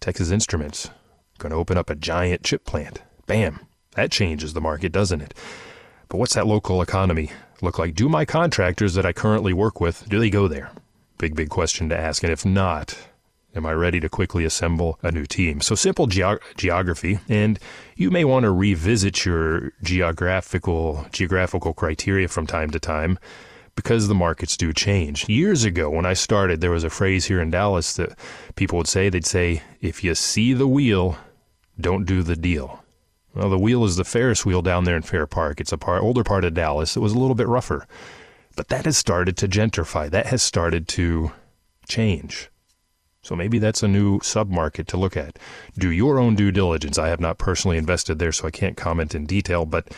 Texas 0.00 0.30
Instruments 0.30 0.90
going 1.38 1.50
to 1.50 1.56
open 1.56 1.78
up 1.78 1.90
a 1.90 1.94
giant 1.94 2.42
chip 2.42 2.64
plant. 2.64 3.02
Bam. 3.26 3.60
That 3.96 4.10
changes 4.10 4.52
the 4.52 4.60
market, 4.60 4.92
doesn't 4.92 5.20
it? 5.20 5.34
But 6.08 6.18
what's 6.18 6.34
that 6.34 6.46
local 6.46 6.82
economy 6.82 7.30
look 7.62 7.78
like? 7.78 7.94
Do 7.94 8.08
my 8.08 8.24
contractors 8.24 8.94
that 8.94 9.06
I 9.06 9.12
currently 9.12 9.52
work 9.52 9.80
with, 9.80 10.08
do 10.08 10.18
they 10.18 10.30
go 10.30 10.48
there? 10.48 10.70
Big, 11.18 11.34
big 11.34 11.50
question 11.50 11.88
to 11.88 11.98
ask. 11.98 12.22
And 12.22 12.32
if 12.32 12.44
not, 12.46 12.96
am 13.54 13.66
I 13.66 13.72
ready 13.72 14.00
to 14.00 14.08
quickly 14.08 14.44
assemble 14.44 14.98
a 15.02 15.10
new 15.10 15.26
team? 15.26 15.60
So 15.60 15.74
simple 15.74 16.06
geography, 16.06 17.18
and 17.28 17.58
you 17.96 18.10
may 18.10 18.24
want 18.24 18.44
to 18.44 18.50
revisit 18.50 19.24
your 19.24 19.72
geographical 19.82 21.06
geographical 21.12 21.74
criteria 21.74 22.28
from 22.28 22.46
time 22.46 22.70
to 22.70 22.80
time 22.80 23.18
because 23.76 24.08
the 24.08 24.14
markets 24.14 24.56
do 24.56 24.72
change. 24.72 25.28
Years 25.28 25.64
ago, 25.64 25.90
when 25.90 26.06
I 26.06 26.12
started, 26.12 26.60
there 26.60 26.70
was 26.70 26.84
a 26.84 26.90
phrase 26.90 27.26
here 27.26 27.40
in 27.40 27.50
Dallas 27.50 27.94
that 27.94 28.18
people 28.54 28.78
would 28.78 28.88
say, 28.88 29.08
they'd 29.08 29.26
say, 29.26 29.62
if 29.80 30.04
you 30.04 30.14
see 30.14 30.52
the 30.52 30.66
wheel, 30.66 31.16
don't 31.78 32.04
do 32.04 32.22
the 32.22 32.36
deal. 32.36 32.84
Well, 33.34 33.50
the 33.50 33.58
wheel 33.58 33.84
is 33.84 33.96
the 33.96 34.04
Ferris 34.04 34.44
wheel 34.44 34.62
down 34.62 34.84
there 34.84 34.96
in 34.96 35.02
Fair 35.02 35.26
Park. 35.26 35.60
It's 35.60 35.72
a 35.72 35.78
part, 35.78 36.02
older 36.02 36.24
part 36.24 36.44
of 36.44 36.54
Dallas. 36.54 36.96
It 36.96 37.00
was 37.00 37.12
a 37.12 37.18
little 37.18 37.34
bit 37.34 37.48
rougher. 37.48 37.86
But 38.56 38.68
that 38.68 38.84
has 38.84 38.96
started 38.96 39.36
to 39.38 39.48
gentrify. 39.48 40.10
That 40.10 40.26
has 40.26 40.42
started 40.42 40.88
to 40.88 41.32
change. 41.88 42.50
So 43.22 43.36
maybe 43.36 43.58
that's 43.58 43.82
a 43.82 43.88
new 43.88 44.18
submarket 44.20 44.86
to 44.88 44.96
look 44.96 45.16
at. 45.16 45.38
Do 45.78 45.90
your 45.90 46.18
own 46.18 46.34
due 46.34 46.50
diligence. 46.50 46.98
I 46.98 47.08
have 47.08 47.20
not 47.20 47.38
personally 47.38 47.76
invested 47.76 48.18
there, 48.18 48.32
so 48.32 48.48
I 48.48 48.50
can't 48.50 48.76
comment 48.76 49.14
in 49.14 49.26
detail, 49.26 49.66
but 49.66 49.88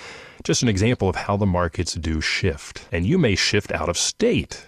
just 0.44 0.62
an 0.62 0.68
example 0.68 1.08
of 1.08 1.16
how 1.16 1.36
the 1.36 1.46
markets 1.46 1.94
do 1.94 2.20
shift. 2.20 2.86
And 2.90 3.06
you 3.06 3.16
may 3.16 3.36
shift 3.36 3.72
out 3.72 3.88
of 3.88 3.96
state, 3.96 4.66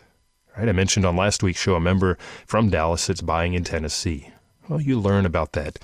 Right? 0.57 0.68
I 0.68 0.72
mentioned 0.72 1.05
on 1.05 1.16
last 1.16 1.42
week's 1.42 1.61
show 1.61 1.74
a 1.74 1.81
member 1.81 2.16
from 2.46 2.70
Dallas 2.70 3.07
that's 3.07 3.20
buying 3.20 3.55
in 3.55 3.64
Tennessee. 3.64 4.31
Well, 4.68 4.81
you 4.81 5.00
learn 5.00 5.27
about 5.27 5.53
that 5.53 5.79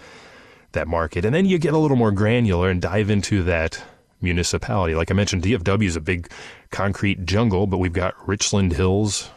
that 0.72 0.88
market, 0.88 1.24
and 1.24 1.34
then 1.34 1.46
you 1.46 1.58
get 1.58 1.74
a 1.74 1.78
little 1.78 1.96
more 1.96 2.12
granular 2.12 2.70
and 2.70 2.80
dive 2.80 3.10
into 3.10 3.42
that 3.44 3.82
municipality. 4.20 4.94
Like 4.94 5.10
I 5.10 5.14
mentioned, 5.14 5.42
DFW 5.42 5.86
is 5.86 5.96
a 5.96 6.00
big 6.00 6.30
concrete 6.70 7.24
jungle, 7.24 7.66
but 7.66 7.78
we've 7.78 7.92
got 7.92 8.14
Richland 8.28 8.72
Hills, 8.74 9.30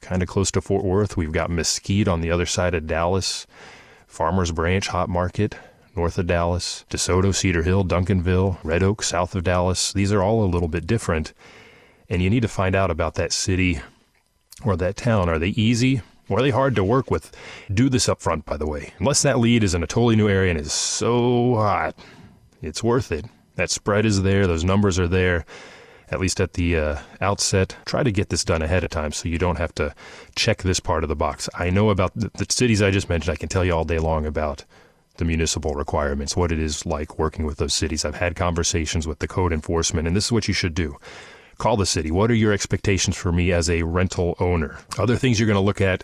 kind 0.00 0.22
of 0.22 0.28
close 0.28 0.50
to 0.52 0.60
Fort 0.60 0.84
Worth. 0.84 1.16
We've 1.16 1.32
got 1.32 1.50
Mesquite 1.50 2.08
on 2.08 2.20
the 2.20 2.30
other 2.30 2.46
side 2.46 2.74
of 2.74 2.86
Dallas, 2.86 3.46
Farmers 4.06 4.52
Branch 4.52 4.86
Hot 4.88 5.08
Market 5.08 5.56
north 5.96 6.18
of 6.18 6.26
Dallas, 6.26 6.84
DeSoto, 6.90 7.34
Cedar 7.34 7.62
Hill, 7.62 7.84
Duncanville, 7.84 8.58
Red 8.62 8.82
Oak 8.82 9.02
south 9.02 9.34
of 9.34 9.44
Dallas. 9.44 9.92
These 9.92 10.12
are 10.12 10.22
all 10.22 10.44
a 10.44 10.46
little 10.46 10.68
bit 10.68 10.86
different, 10.86 11.32
and 12.08 12.22
you 12.22 12.30
need 12.30 12.42
to 12.42 12.48
find 12.48 12.74
out 12.74 12.90
about 12.90 13.14
that 13.14 13.32
city 13.32 13.80
or 14.64 14.76
that 14.76 14.96
town. 14.96 15.28
Are 15.28 15.38
they 15.38 15.48
easy? 15.48 16.02
They 16.40 16.50
hard 16.50 16.76
to 16.76 16.84
work 16.84 17.10
with? 17.10 17.36
Do 17.72 17.88
this 17.88 18.08
up 18.08 18.22
front, 18.22 18.46
by 18.46 18.56
the 18.56 18.66
way. 18.66 18.94
Unless 18.98 19.22
that 19.22 19.38
lead 19.38 19.64
is 19.64 19.74
in 19.74 19.82
a 19.82 19.86
totally 19.86 20.16
new 20.16 20.28
area 20.28 20.50
and 20.50 20.60
is 20.60 20.72
so 20.72 21.56
hot, 21.56 21.94
it's 22.62 22.82
worth 22.82 23.12
it. 23.12 23.26
That 23.56 23.70
spread 23.70 24.06
is 24.06 24.22
there, 24.22 24.46
those 24.46 24.64
numbers 24.64 24.98
are 24.98 25.08
there, 25.08 25.44
at 26.10 26.20
least 26.20 26.40
at 26.40 26.54
the 26.54 26.76
uh, 26.76 26.98
outset. 27.20 27.76
Try 27.84 28.02
to 28.02 28.12
get 28.12 28.30
this 28.30 28.44
done 28.44 28.62
ahead 28.62 28.84
of 28.84 28.90
time 28.90 29.12
so 29.12 29.28
you 29.28 29.38
don't 29.38 29.58
have 29.58 29.74
to 29.74 29.94
check 30.36 30.62
this 30.62 30.80
part 30.80 31.02
of 31.02 31.08
the 31.08 31.16
box. 31.16 31.48
I 31.54 31.68
know 31.70 31.90
about 31.90 32.12
the, 32.14 32.30
the 32.34 32.46
cities 32.48 32.80
I 32.80 32.90
just 32.90 33.08
mentioned, 33.08 33.32
I 33.32 33.36
can 33.36 33.48
tell 33.48 33.64
you 33.64 33.74
all 33.74 33.84
day 33.84 33.98
long 33.98 34.24
about 34.24 34.64
the 35.16 35.24
municipal 35.24 35.74
requirements, 35.74 36.36
what 36.36 36.52
it 36.52 36.58
is 36.58 36.86
like 36.86 37.18
working 37.18 37.44
with 37.44 37.58
those 37.58 37.74
cities. 37.74 38.04
I've 38.04 38.14
had 38.14 38.34
conversations 38.34 39.06
with 39.06 39.18
the 39.18 39.28
code 39.28 39.52
enforcement, 39.52 40.06
and 40.06 40.16
this 40.16 40.26
is 40.26 40.32
what 40.32 40.48
you 40.48 40.54
should 40.54 40.74
do. 40.74 40.96
Call 41.62 41.76
the 41.76 41.86
city. 41.86 42.10
What 42.10 42.28
are 42.28 42.34
your 42.34 42.52
expectations 42.52 43.16
for 43.16 43.30
me 43.30 43.52
as 43.52 43.70
a 43.70 43.84
rental 43.84 44.34
owner? 44.40 44.80
Other 44.98 45.14
things 45.14 45.38
you're 45.38 45.46
going 45.46 45.54
to 45.54 45.60
look 45.60 45.80
at 45.80 46.02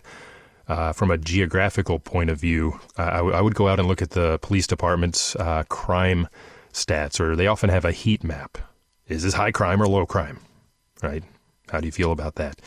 uh, 0.69 0.93
from 0.93 1.11
a 1.11 1.17
geographical 1.17 1.99
point 1.99 2.29
of 2.29 2.39
view, 2.39 2.79
uh, 2.97 3.09
I, 3.11 3.17
w- 3.17 3.35
I 3.35 3.41
would 3.41 3.55
go 3.55 3.67
out 3.67 3.77
and 3.77 3.85
look 3.85 4.01
at 4.01 4.11
the 4.11 4.39
police 4.41 4.67
department's 4.67 5.35
uh, 5.35 5.63
crime 5.67 6.29
stats, 6.71 7.19
or 7.19 7.35
they 7.35 7.47
often 7.47 7.69
have 7.69 7.83
a 7.83 7.91
heat 7.91 8.23
map. 8.23 8.57
Is 9.09 9.23
this 9.23 9.33
high 9.33 9.51
crime 9.51 9.81
or 9.81 9.87
low 9.89 10.05
crime? 10.05 10.39
Right? 11.03 11.25
How 11.69 11.81
do 11.81 11.87
you 11.87 11.91
feel 11.91 12.13
about 12.13 12.35
that? 12.35 12.61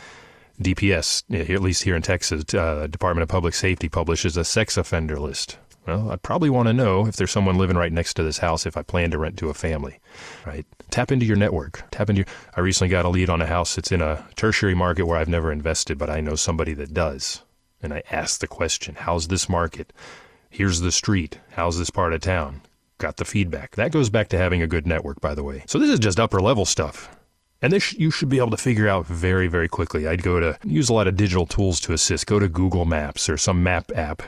DPS, 0.61 1.23
at 1.51 1.63
least 1.63 1.85
here 1.85 1.95
in 1.95 2.03
Texas, 2.03 2.53
uh, 2.53 2.85
Department 2.85 3.23
of 3.23 3.29
Public 3.29 3.55
Safety 3.55 3.89
publishes 3.89 4.37
a 4.37 4.43
sex 4.43 4.77
offender 4.77 5.19
list. 5.19 5.57
Well, 5.85 6.11
I'd 6.11 6.23
probably 6.23 6.49
want 6.49 6.67
to 6.67 6.73
know 6.73 7.07
if 7.07 7.17
there's 7.17 7.31
someone 7.31 7.57
living 7.57 7.75
right 7.75 7.91
next 7.91 8.13
to 8.15 8.23
this 8.23 8.37
house 8.37 8.65
if 8.65 8.77
I 8.77 8.83
plan 8.83 9.11
to 9.11 9.17
rent 9.17 9.37
to 9.39 9.49
a 9.49 9.53
family, 9.53 9.99
right? 10.45 10.65
Tap 10.91 11.11
into 11.11 11.25
your 11.25 11.35
network. 11.35 11.83
Tap 11.91 12.09
into. 12.09 12.19
Your, 12.21 12.25
I 12.55 12.61
recently 12.61 12.89
got 12.89 13.05
a 13.05 13.09
lead 13.09 13.29
on 13.29 13.41
a 13.41 13.47
house 13.47 13.75
that's 13.75 13.91
in 13.91 14.01
a 14.01 14.25
tertiary 14.35 14.75
market 14.75 15.05
where 15.05 15.17
I've 15.17 15.27
never 15.27 15.51
invested, 15.51 15.97
but 15.97 16.09
I 16.09 16.21
know 16.21 16.35
somebody 16.35 16.73
that 16.75 16.93
does. 16.93 17.43
And 17.81 17.93
I 17.93 18.01
asked 18.11 18.39
the 18.39 18.47
question, 18.47 18.95
"How's 18.95 19.27
this 19.27 19.49
market? 19.49 19.91
Here's 20.49 20.79
the 20.79 20.91
street. 20.91 21.39
How's 21.51 21.77
this 21.77 21.89
part 21.89 22.13
of 22.13 22.21
town?" 22.21 22.61
Got 22.97 23.17
the 23.17 23.25
feedback. 23.25 23.75
That 23.75 23.91
goes 23.91 24.09
back 24.09 24.29
to 24.29 24.37
having 24.37 24.61
a 24.61 24.67
good 24.67 24.87
network, 24.87 25.19
by 25.19 25.35
the 25.35 25.43
way. 25.43 25.63
So 25.67 25.79
this 25.79 25.89
is 25.89 25.99
just 25.99 26.19
upper 26.19 26.39
level 26.39 26.63
stuff. 26.63 27.13
And 27.61 27.73
this 27.73 27.93
you 27.93 28.11
should 28.11 28.29
be 28.29 28.37
able 28.37 28.51
to 28.51 28.57
figure 28.57 28.87
out 28.87 29.05
very, 29.07 29.47
very 29.47 29.67
quickly. 29.67 30.07
I'd 30.07 30.23
go 30.23 30.39
to 30.39 30.57
use 30.63 30.87
a 30.87 30.93
lot 30.93 31.07
of 31.07 31.17
digital 31.17 31.45
tools 31.45 31.81
to 31.81 31.93
assist. 31.93 32.25
Go 32.25 32.39
to 32.39 32.47
Google 32.47 32.85
Maps 32.85 33.27
or 33.27 33.35
some 33.35 33.63
map 33.63 33.91
app 33.95 34.23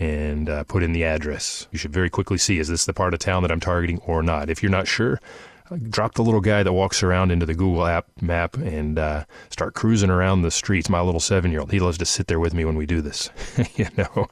and 0.00 0.48
uh, 0.48 0.64
put 0.64 0.82
in 0.82 0.92
the 0.92 1.04
address. 1.04 1.68
You 1.70 1.78
should 1.78 1.92
very 1.92 2.08
quickly 2.08 2.38
see 2.38 2.58
is 2.58 2.68
this 2.68 2.86
the 2.86 2.94
part 2.94 3.12
of 3.12 3.20
town 3.20 3.42
that 3.42 3.52
I'm 3.52 3.60
targeting 3.60 3.98
or 4.06 4.22
not. 4.22 4.48
If 4.48 4.62
you're 4.62 4.72
not 4.72 4.88
sure, 4.88 5.20
uh, 5.70 5.76
drop 5.90 6.14
the 6.14 6.24
little 6.24 6.40
guy 6.40 6.62
that 6.62 6.72
walks 6.72 7.02
around 7.02 7.30
into 7.30 7.44
the 7.44 7.54
Google 7.54 7.84
app 7.84 8.06
map 8.22 8.56
and 8.56 8.98
uh, 8.98 9.24
start 9.50 9.74
cruising 9.74 10.08
around 10.08 10.40
the 10.40 10.50
streets. 10.50 10.88
My 10.88 11.02
little 11.02 11.20
seven 11.20 11.50
year 11.50 11.60
old, 11.60 11.70
he 11.70 11.80
loves 11.80 11.98
to 11.98 12.06
sit 12.06 12.28
there 12.28 12.40
with 12.40 12.54
me 12.54 12.64
when 12.64 12.76
we 12.76 12.86
do 12.86 13.02
this. 13.02 13.28
you 13.76 13.88
know, 13.98 14.28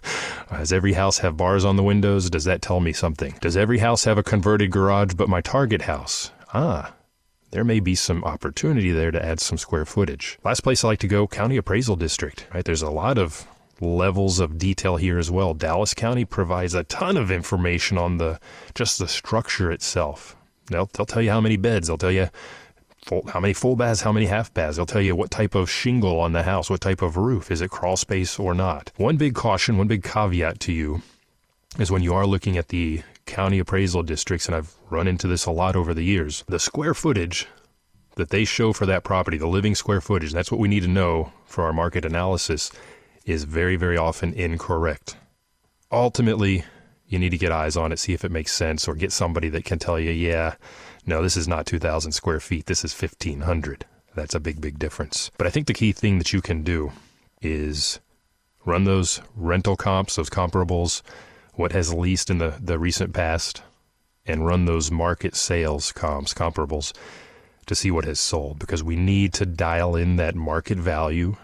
does 0.50 0.72
every 0.72 0.94
house 0.94 1.18
have 1.18 1.36
bars 1.36 1.66
on 1.66 1.76
the 1.76 1.82
windows? 1.82 2.30
Does 2.30 2.44
that 2.44 2.62
tell 2.62 2.80
me 2.80 2.94
something? 2.94 3.34
Does 3.42 3.56
every 3.56 3.78
house 3.78 4.04
have 4.04 4.16
a 4.16 4.22
converted 4.22 4.70
garage 4.70 5.14
but 5.14 5.28
my 5.28 5.42
target 5.42 5.82
house? 5.82 6.32
Ah, 6.54 6.94
there 7.50 7.64
may 7.64 7.78
be 7.78 7.94
some 7.94 8.24
opportunity 8.24 8.90
there 8.90 9.10
to 9.10 9.22
add 9.22 9.38
some 9.38 9.58
square 9.58 9.84
footage. 9.84 10.38
Last 10.44 10.62
place 10.62 10.82
I 10.82 10.88
like 10.88 11.00
to 11.00 11.08
go, 11.08 11.26
County 11.26 11.58
Appraisal 11.58 11.96
District. 11.96 12.46
Right, 12.54 12.64
there's 12.64 12.80
a 12.80 12.90
lot 12.90 13.18
of 13.18 13.46
levels 13.80 14.40
of 14.40 14.58
detail 14.58 14.96
here 14.96 15.18
as 15.18 15.30
well. 15.30 15.54
Dallas 15.54 15.94
County 15.94 16.24
provides 16.24 16.74
a 16.74 16.84
ton 16.84 17.16
of 17.16 17.30
information 17.30 17.98
on 17.98 18.18
the 18.18 18.40
just 18.74 18.98
the 18.98 19.08
structure 19.08 19.70
itself. 19.70 20.36
They'll 20.66 20.90
they'll 20.92 21.06
tell 21.06 21.22
you 21.22 21.30
how 21.30 21.40
many 21.40 21.56
beds. 21.56 21.88
They'll 21.88 21.98
tell 21.98 22.12
you 22.12 22.28
full, 23.04 23.26
how 23.28 23.40
many 23.40 23.54
full 23.54 23.76
baths, 23.76 24.02
how 24.02 24.12
many 24.12 24.26
half 24.26 24.52
baths. 24.52 24.76
They'll 24.76 24.86
tell 24.86 25.02
you 25.02 25.16
what 25.16 25.30
type 25.30 25.54
of 25.54 25.70
shingle 25.70 26.20
on 26.20 26.32
the 26.32 26.42
house, 26.42 26.70
what 26.70 26.80
type 26.80 27.02
of 27.02 27.16
roof, 27.16 27.50
is 27.50 27.60
it 27.60 27.70
crawl 27.70 27.96
space 27.96 28.38
or 28.38 28.54
not. 28.54 28.92
One 28.96 29.16
big 29.16 29.34
caution, 29.34 29.78
one 29.78 29.88
big 29.88 30.02
caveat 30.02 30.60
to 30.60 30.72
you 30.72 31.02
is 31.78 31.90
when 31.90 32.02
you 32.02 32.14
are 32.14 32.26
looking 32.26 32.56
at 32.56 32.68
the 32.68 33.02
county 33.26 33.58
appraisal 33.58 34.02
districts, 34.02 34.46
and 34.46 34.54
I've 34.54 34.74
run 34.90 35.06
into 35.06 35.28
this 35.28 35.46
a 35.46 35.50
lot 35.50 35.76
over 35.76 35.94
the 35.94 36.02
years. 36.02 36.44
The 36.48 36.58
square 36.58 36.94
footage 36.94 37.46
that 38.16 38.30
they 38.30 38.44
show 38.44 38.72
for 38.72 38.86
that 38.86 39.04
property, 39.04 39.38
the 39.38 39.46
living 39.46 39.74
square 39.74 40.00
footage, 40.00 40.32
that's 40.32 40.50
what 40.50 40.60
we 40.60 40.68
need 40.68 40.82
to 40.82 40.88
know 40.88 41.32
for 41.44 41.64
our 41.64 41.72
market 41.72 42.04
analysis 42.04 42.72
is 43.28 43.44
very, 43.44 43.76
very 43.76 43.96
often 43.96 44.32
incorrect. 44.32 45.16
Ultimately, 45.92 46.64
you 47.06 47.18
need 47.18 47.30
to 47.30 47.38
get 47.38 47.52
eyes 47.52 47.76
on 47.76 47.92
it, 47.92 47.98
see 47.98 48.14
if 48.14 48.24
it 48.24 48.30
makes 48.30 48.52
sense, 48.52 48.88
or 48.88 48.94
get 48.94 49.12
somebody 49.12 49.48
that 49.50 49.64
can 49.64 49.78
tell 49.78 50.00
you, 50.00 50.10
yeah, 50.10 50.54
no, 51.06 51.22
this 51.22 51.36
is 51.36 51.46
not 51.46 51.66
2,000 51.66 52.12
square 52.12 52.40
feet, 52.40 52.66
this 52.66 52.84
is 52.84 52.98
1,500. 52.98 53.84
That's 54.14 54.34
a 54.34 54.40
big, 54.40 54.60
big 54.60 54.78
difference. 54.78 55.30
But 55.36 55.46
I 55.46 55.50
think 55.50 55.66
the 55.66 55.74
key 55.74 55.92
thing 55.92 56.18
that 56.18 56.32
you 56.32 56.40
can 56.40 56.62
do 56.62 56.92
is 57.42 58.00
run 58.64 58.84
those 58.84 59.20
rental 59.36 59.76
comps, 59.76 60.16
those 60.16 60.30
comparables, 60.30 61.02
what 61.54 61.72
has 61.72 61.92
leased 61.92 62.30
in 62.30 62.38
the, 62.38 62.54
the 62.60 62.78
recent 62.78 63.12
past, 63.12 63.62
and 64.24 64.46
run 64.46 64.64
those 64.64 64.90
market 64.90 65.34
sales 65.36 65.92
comps, 65.92 66.32
comparables, 66.32 66.92
to 67.66 67.74
see 67.74 67.90
what 67.90 68.06
has 68.06 68.18
sold 68.18 68.58
because 68.58 68.82
we 68.82 68.96
need 68.96 69.34
to 69.34 69.44
dial 69.44 69.94
in 69.94 70.16
that 70.16 70.34
market 70.34 70.78
value 70.78 71.36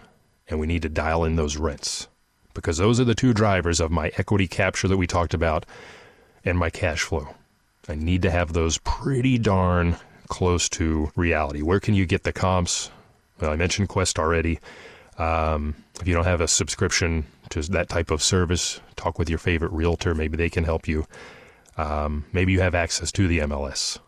and 0.47 0.59
we 0.59 0.67
need 0.67 0.81
to 0.83 0.89
dial 0.89 1.23
in 1.23 1.35
those 1.35 1.57
rents 1.57 2.07
because 2.53 2.77
those 2.77 2.99
are 2.99 3.05
the 3.05 3.15
two 3.15 3.33
drivers 3.33 3.79
of 3.79 3.91
my 3.91 4.11
equity 4.17 4.47
capture 4.47 4.87
that 4.87 4.97
we 4.97 5.07
talked 5.07 5.33
about 5.33 5.65
and 6.43 6.57
my 6.57 6.69
cash 6.69 7.01
flow. 7.01 7.35
I 7.87 7.95
need 7.95 8.21
to 8.23 8.31
have 8.31 8.53
those 8.53 8.79
pretty 8.79 9.37
darn 9.37 9.97
close 10.27 10.69
to 10.69 11.11
reality. 11.15 11.61
Where 11.61 11.79
can 11.79 11.93
you 11.93 12.05
get 12.05 12.23
the 12.23 12.33
comps? 12.33 12.89
Well, 13.39 13.51
I 13.51 13.55
mentioned 13.55 13.89
Quest 13.89 14.17
already. 14.17 14.59
Um, 15.17 15.75
if 16.01 16.07
you 16.07 16.13
don't 16.13 16.25
have 16.25 16.41
a 16.41 16.47
subscription 16.47 17.25
to 17.49 17.61
that 17.63 17.89
type 17.89 18.11
of 18.11 18.23
service, 18.23 18.79
talk 18.95 19.19
with 19.19 19.29
your 19.29 19.39
favorite 19.39 19.71
realtor. 19.71 20.15
Maybe 20.15 20.35
they 20.37 20.49
can 20.49 20.63
help 20.63 20.87
you. 20.87 21.05
Um, 21.77 22.25
maybe 22.33 22.53
you 22.53 22.61
have 22.61 22.75
access 22.75 23.11
to 23.13 23.27
the 23.27 23.39
MLS. 23.39 23.99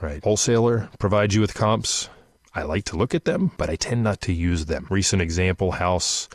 Right. 0.00 0.22
Wholesaler 0.24 0.88
provides 0.98 1.34
you 1.34 1.40
with 1.40 1.54
comps. 1.54 2.08
I 2.56 2.62
like 2.62 2.84
to 2.84 2.96
look 2.96 3.14
at 3.16 3.24
them, 3.24 3.50
but 3.56 3.68
I 3.68 3.74
tend 3.74 4.04
not 4.04 4.20
to 4.22 4.32
use 4.32 4.66
them. 4.66 4.86
Recent 4.88 5.20
example 5.20 5.72
house, 5.72 6.28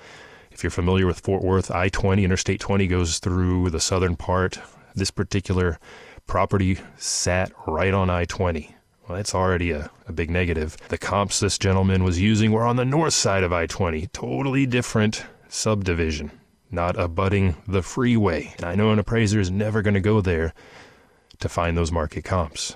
if 0.52 0.64
you're 0.64 0.70
familiar 0.70 1.06
with 1.06 1.22
Fort 1.22 1.42
Worth, 1.42 1.72
I 1.72 1.88
20, 1.88 2.26
Interstate 2.26 2.60
20 2.60 2.88
goes 2.88 3.20
through 3.20 3.70
the 3.70 3.80
southern 3.80 4.18
part. 4.18 4.60
This 4.94 5.12
particular 5.12 5.80
property 6.28 6.80
sat 6.98 7.54
right 7.66 7.94
on 7.94 8.10
I 8.10 8.26
20. 8.26 8.76
Well, 9.08 9.16
that's 9.16 9.34
already 9.34 9.72
a, 9.72 9.90
a 10.08 10.12
big 10.12 10.30
negative. 10.30 10.76
The 10.90 10.98
comps 10.98 11.40
this 11.40 11.58
gentleman 11.58 12.04
was 12.04 12.20
using 12.20 12.52
were 12.52 12.66
on 12.66 12.76
the 12.76 12.84
north 12.84 13.14
side 13.14 13.44
of 13.44 13.54
I 13.54 13.66
20, 13.66 14.08
totally 14.08 14.66
different 14.66 15.26
subdivision, 15.48 16.32
not 16.70 17.00
abutting 17.00 17.56
the 17.66 17.82
freeway. 17.82 18.54
And 18.58 18.66
I 18.66 18.76
know 18.76 18.92
an 18.92 19.00
appraiser 19.00 19.40
is 19.40 19.50
never 19.50 19.82
going 19.82 19.94
to 19.94 20.02
go 20.02 20.20
there 20.20 20.54
to 21.40 21.48
find 21.48 21.78
those 21.78 21.94
market 21.94 22.26
comps. 22.26 22.76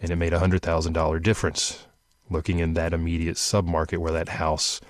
And 0.00 0.10
it 0.10 0.16
made 0.16 0.32
a 0.32 0.40
$100,000 0.40 1.22
difference 1.22 1.86
looking 2.32 2.58
in 2.58 2.74
that 2.74 2.92
immediate 2.92 3.36
submarket 3.36 3.98
where 3.98 4.12
that 4.12 4.30
house 4.30 4.80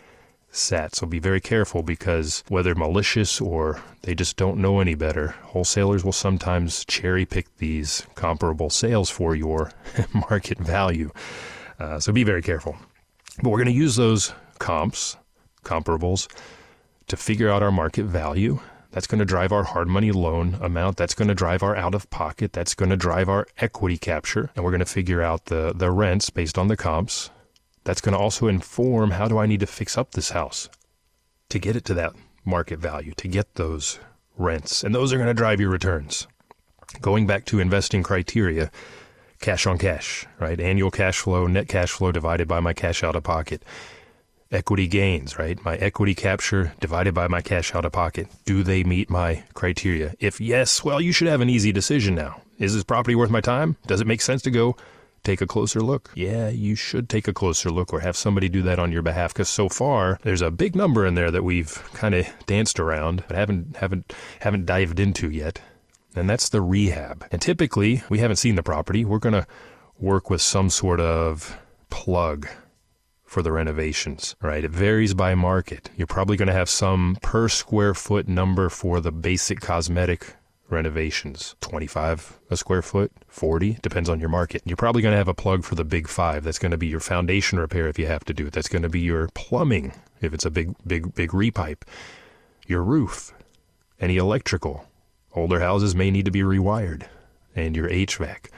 sat. 0.53 0.95
So 0.95 1.07
be 1.07 1.19
very 1.19 1.41
careful 1.41 1.83
because 1.83 2.45
whether 2.49 2.75
malicious 2.75 3.41
or 3.41 3.83
they 4.03 4.15
just 4.15 4.37
don't 4.37 4.59
know 4.59 4.81
any 4.81 4.95
better, 4.95 5.29
wholesalers 5.43 6.05
will 6.05 6.13
sometimes 6.13 6.85
cherry 6.85 7.25
pick 7.25 7.57
these 7.57 8.07
comparable 8.15 8.71
sales 8.71 9.11
for 9.11 9.35
your 9.35 9.73
market 10.13 10.59
value. 10.59 11.11
Uh, 11.81 11.99
so 11.99 12.13
be 12.13 12.25
very 12.25 12.43
careful. 12.43 12.77
But 13.43 13.51
we're 13.51 13.59
going 13.59 13.67
to 13.67 13.73
use 13.73 13.97
those 13.97 14.33
comps, 14.59 15.17
comparables, 15.65 16.29
to 17.09 17.17
figure 17.17 17.49
out 17.49 17.63
our 17.63 17.73
market 17.73 18.05
value. 18.05 18.61
That's 18.93 19.07
going 19.07 19.19
to 19.19 19.25
drive 19.25 19.53
our 19.53 19.65
hard 19.65 19.89
money 19.89 20.13
loan 20.13 20.59
amount. 20.61 20.99
That's 20.99 21.15
going 21.15 21.29
to 21.29 21.35
drive 21.35 21.63
our 21.63 21.75
out 21.75 21.95
of 21.95 22.09
pocket. 22.11 22.53
That's 22.53 22.75
going 22.75 22.91
to 22.91 22.97
drive 22.97 23.29
our 23.29 23.47
equity 23.59 23.97
capture. 23.97 24.51
And 24.55 24.65
we're 24.65 24.71
going 24.71 24.81
to 24.81 24.87
figure 24.87 25.23
out 25.23 25.47
the, 25.47 25.73
the 25.75 25.91
rents 25.91 26.29
based 26.29 26.59
on 26.59 26.69
the 26.69 26.77
comps. 26.77 27.31
That's 27.85 28.03
going 28.03 28.13
to 28.13 28.19
also 28.19 28.47
inform 28.47 29.13
how 29.13 29.29
do 29.29 29.39
I 29.39 29.47
need 29.47 29.61
to 29.61 29.67
fix 29.67 29.97
up 29.97 30.13
this 30.13 30.31
house 30.31 30.69
to 31.49 31.59
get 31.59 31.75
it 31.75 31.85
to 31.87 31.95
that 31.95 32.13
market 32.45 32.79
value, 32.79 33.13
to 33.17 33.29
get 33.29 33.55
those 33.55 33.99
rents. 34.37 34.85
And 34.85 34.95
those 34.95 35.13
are 35.13 35.17
going 35.17 35.27
to 35.27 35.35
drive 35.35 35.61
your 35.61 35.71
returns. 35.71 36.27
Going 37.01 37.27
back 37.27 37.47
to 37.47 37.61
investing 37.61 38.03
criteria, 38.03 38.71
cash 39.41 39.67
on 39.67 39.79
cash, 39.79 40.27
right? 40.39 40.61
Annual 40.61 40.91
cash 40.91 41.19
flow, 41.19 41.47
net 41.47 41.67
cash 41.67 41.91
flow 41.91 42.13
divided 42.13 42.47
by 42.47 42.61
my 42.61 42.75
cash 42.75 43.03
out 43.03 43.17
of 43.17 43.25
pocket. 43.25 43.65
Equity 44.53 44.87
gains, 44.87 45.39
right? 45.39 45.63
My 45.65 45.77
equity 45.77 46.15
capture 46.15 46.73
divided 46.81 47.15
by 47.15 47.27
my 47.29 47.41
cash 47.41 47.75
out 47.75 47.85
of 47.85 47.93
pocket. 47.93 48.29
Do 48.45 48.63
they 48.63 48.85
meet 48.85 49.11
my 49.11 49.45
criteria? 49.55 50.15
If 50.21 50.41
yes, 50.41 50.85
well, 50.85 51.01
you 51.01 51.13
should 51.13 51.29
have 51.29 51.41
an 51.41 51.51
easy 51.51 51.73
decision 51.73 52.15
now. 52.15 52.43
Is 52.59 52.75
this 52.75 52.85
property 52.85 53.15
worth 53.15 53.31
my 53.31 53.41
time? 53.41 53.77
Does 53.87 54.01
it 54.01 54.07
make 54.07 54.21
sense 54.21 54.43
to 54.43 54.51
go 54.51 54.77
take 55.25 55.41
a 55.41 55.47
closer 55.47 55.81
look? 55.81 56.11
Yeah, 56.15 56.49
you 56.49 56.75
should 56.75 57.09
take 57.09 57.27
a 57.27 57.33
closer 57.33 57.71
look 57.71 57.93
or 57.93 58.01
have 58.01 58.17
somebody 58.17 58.49
do 58.49 58.63
that 58.63 58.79
on 58.79 58.93
your 58.93 59.03
behalf 59.03 59.33
because 59.33 59.49
so 59.49 59.69
far 59.69 60.19
there's 60.23 60.43
a 60.43 60.51
big 60.51 60.77
number 60.77 61.07
in 61.07 61.15
there 61.15 61.31
that 61.31 61.45
we've 61.45 61.83
kind 61.95 62.15
of 62.15 62.29
danced 62.47 62.79
around 62.79 63.25
but 63.27 63.37
haven't 63.37 63.77
haven't 63.77 64.13
haven't 64.41 64.67
dived 64.67 65.01
into 65.01 65.31
yet. 65.31 65.61
And 66.15 66.29
that's 66.29 66.51
the 66.51 66.61
rehab. 66.61 67.27
And 67.33 67.41
typically, 67.41 68.03
we 68.11 68.19
haven't 68.19 68.37
seen 68.37 68.57
the 68.57 68.63
property. 68.63 69.03
We're 69.03 69.19
going 69.19 69.33
to 69.33 69.47
work 69.99 70.29
with 70.29 70.43
some 70.43 70.69
sort 70.69 71.01
of 71.01 71.57
plug 71.89 72.49
for 73.33 73.43
the 73.43 73.51
renovations, 73.51 74.37
right? 74.43 74.63
It 74.63 74.73
varies 74.73 75.15
by 75.15 75.35
market. 75.35 75.89
You're 75.97 76.07
probably 76.07 76.37
going 76.37 76.49
to 76.49 76.53
have 76.53 76.69
some 76.69 77.17
per 77.23 77.49
square 77.49 77.95
foot 77.95 78.29
number 78.29 78.69
for 78.69 79.01
the 79.01 79.11
basic 79.11 79.63
cosmetic 79.63 80.35
renovations 80.69 81.57
25 81.63 82.39
a 82.51 82.57
square 82.59 82.83
foot, 82.83 83.11
40, 83.29 83.79
depends 83.81 84.11
on 84.11 84.21
your 84.21 84.29
market. 84.29 84.61
You're 84.67 84.77
probably 84.77 85.01
going 85.01 85.13
to 85.13 85.19
have 85.19 85.29
a 85.29 85.35
plug 85.35 85.65
for 85.65 85.77
the 85.77 85.85
big 85.85 86.09
five. 86.09 86.45
That's 86.45 86.59
going 86.59 86.73
to 86.73 86.77
be 86.77 86.89
your 86.89 87.01
foundation 87.01 87.59
repair 87.59 87.89
if 87.89 87.99
you 87.99 88.07
have 88.07 88.25
to 88.27 88.35
do 88.35 88.49
it. 88.49 88.53
That's 88.53 88.69
going 88.69 88.83
to 88.83 88.91
be 88.91 89.01
your 89.01 89.29
plumbing 89.33 89.95
if 90.21 90.35
it's 90.35 90.45
a 90.45 90.51
big, 90.51 90.75
big, 90.87 91.15
big 91.15 91.31
repipe, 91.31 91.85
your 92.67 92.83
roof, 92.83 93.33
any 93.99 94.19
electrical. 94.19 94.87
Older 95.35 95.61
houses 95.61 95.95
may 95.95 96.11
need 96.11 96.27
to 96.27 96.31
be 96.31 96.43
rewired, 96.43 97.07
and 97.57 97.75
your 97.75 97.89
HVAC. 97.89 98.51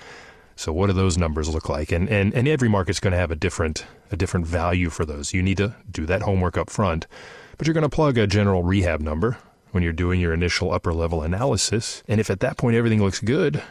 So 0.57 0.73
what 0.73 0.87
do 0.87 0.93
those 0.93 1.19
numbers 1.19 1.49
look 1.49 1.69
like? 1.69 1.93
And 1.93 2.09
and, 2.09 2.33
and 2.35 2.47
every 2.47 2.69
market's 2.69 3.01
going 3.01 3.13
to 3.13 3.19
have 3.19 3.31
a 3.31 3.37
different 3.37 3.87
a 4.11 4.17
different 4.17 4.47
value 4.47 4.91
for 4.91 5.05
those. 5.05 5.33
You 5.33 5.43
need 5.43 5.57
to 5.59 5.75
do 5.91 6.07
that 6.07 6.23
homework 6.23 6.57
up 6.57 6.71
front, 6.71 7.07
but 7.59 7.67
you're 7.67 7.75
going 7.75 7.83
to 7.83 7.89
plug 7.89 8.19
a 8.19 8.27
general 8.27 8.63
rehab 8.63 9.01
number 9.01 9.39
when 9.73 9.83
you're 9.83 9.93
doing 9.93 10.21
your 10.21 10.33
initial 10.33 10.73
upper 10.73 10.95
level 10.95 11.23
analysis. 11.23 12.03
And 12.07 12.21
if 12.21 12.31
at 12.31 12.41
that 12.41 12.57
point 12.57 12.77
everything 12.77 13.03
looks 13.03 13.21
good, 13.21 13.63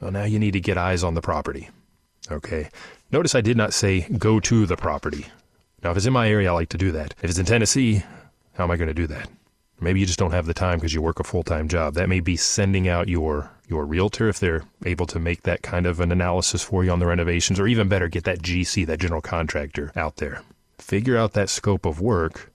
well 0.00 0.12
now 0.12 0.24
you 0.24 0.38
need 0.38 0.52
to 0.52 0.60
get 0.60 0.78
eyes 0.78 1.02
on 1.02 1.14
the 1.14 1.22
property. 1.22 1.70
Okay. 2.30 2.70
Notice 3.10 3.34
I 3.34 3.40
did 3.40 3.56
not 3.56 3.74
say 3.74 4.02
go 4.18 4.40
to 4.40 4.66
the 4.66 4.76
property. 4.76 5.26
Now 5.82 5.90
if 5.90 5.96
it's 5.96 6.06
in 6.06 6.12
my 6.12 6.28
area 6.28 6.50
I 6.50 6.54
like 6.54 6.70
to 6.70 6.78
do 6.78 6.92
that. 6.92 7.14
If 7.22 7.30
it's 7.30 7.38
in 7.38 7.46
Tennessee, 7.46 8.02
how 8.54 8.64
am 8.64 8.70
I 8.70 8.76
going 8.76 8.88
to 8.88 8.94
do 8.94 9.08
that? 9.08 9.28
Maybe 9.80 10.00
you 10.00 10.06
just 10.06 10.18
don't 10.18 10.32
have 10.32 10.46
the 10.46 10.54
time 10.54 10.78
because 10.78 10.94
you 10.94 11.02
work 11.02 11.20
a 11.20 11.24
full-time 11.24 11.68
job. 11.68 11.94
That 11.94 12.08
may 12.08 12.20
be 12.20 12.36
sending 12.36 12.88
out 12.88 13.08
your 13.08 13.50
your 13.66 13.86
realtor 13.86 14.28
if 14.28 14.38
they're 14.38 14.62
able 14.84 15.06
to 15.06 15.18
make 15.18 15.42
that 15.42 15.62
kind 15.62 15.86
of 15.86 15.98
an 15.98 16.12
analysis 16.12 16.62
for 16.62 16.84
you 16.84 16.90
on 16.90 16.98
the 16.98 17.06
renovations, 17.06 17.58
or 17.58 17.66
even 17.66 17.88
better, 17.88 18.08
get 18.08 18.24
that 18.24 18.42
GC, 18.42 18.86
that 18.86 19.00
general 19.00 19.22
contractor, 19.22 19.90
out 19.96 20.16
there. 20.16 20.42
Figure 20.78 21.16
out 21.16 21.32
that 21.32 21.48
scope 21.48 21.86
of 21.86 22.00
work, 22.00 22.52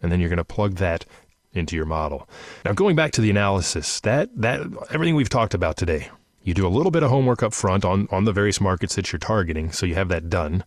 and 0.00 0.12
then 0.12 0.20
you're 0.20 0.28
going 0.28 0.36
to 0.36 0.44
plug 0.44 0.76
that 0.76 1.04
into 1.52 1.76
your 1.76 1.84
model. 1.84 2.28
Now, 2.64 2.72
going 2.72 2.96
back 2.96 3.12
to 3.12 3.20
the 3.20 3.30
analysis, 3.30 4.00
that 4.00 4.30
that 4.36 4.60
everything 4.90 5.14
we've 5.14 5.28
talked 5.28 5.54
about 5.54 5.76
today, 5.76 6.08
you 6.42 6.54
do 6.54 6.66
a 6.66 6.68
little 6.68 6.90
bit 6.90 7.02
of 7.02 7.10
homework 7.10 7.42
up 7.42 7.52
front 7.52 7.84
on 7.84 8.08
on 8.10 8.24
the 8.24 8.32
various 8.32 8.60
markets 8.60 8.94
that 8.94 9.12
you're 9.12 9.18
targeting, 9.18 9.72
so 9.72 9.86
you 9.86 9.94
have 9.94 10.08
that 10.08 10.30
done. 10.30 10.64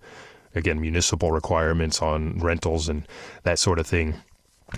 Again, 0.54 0.80
municipal 0.80 1.32
requirements 1.32 2.02
on 2.02 2.40
rentals 2.40 2.88
and 2.88 3.06
that 3.44 3.60
sort 3.60 3.78
of 3.78 3.88
thing. 3.88 4.16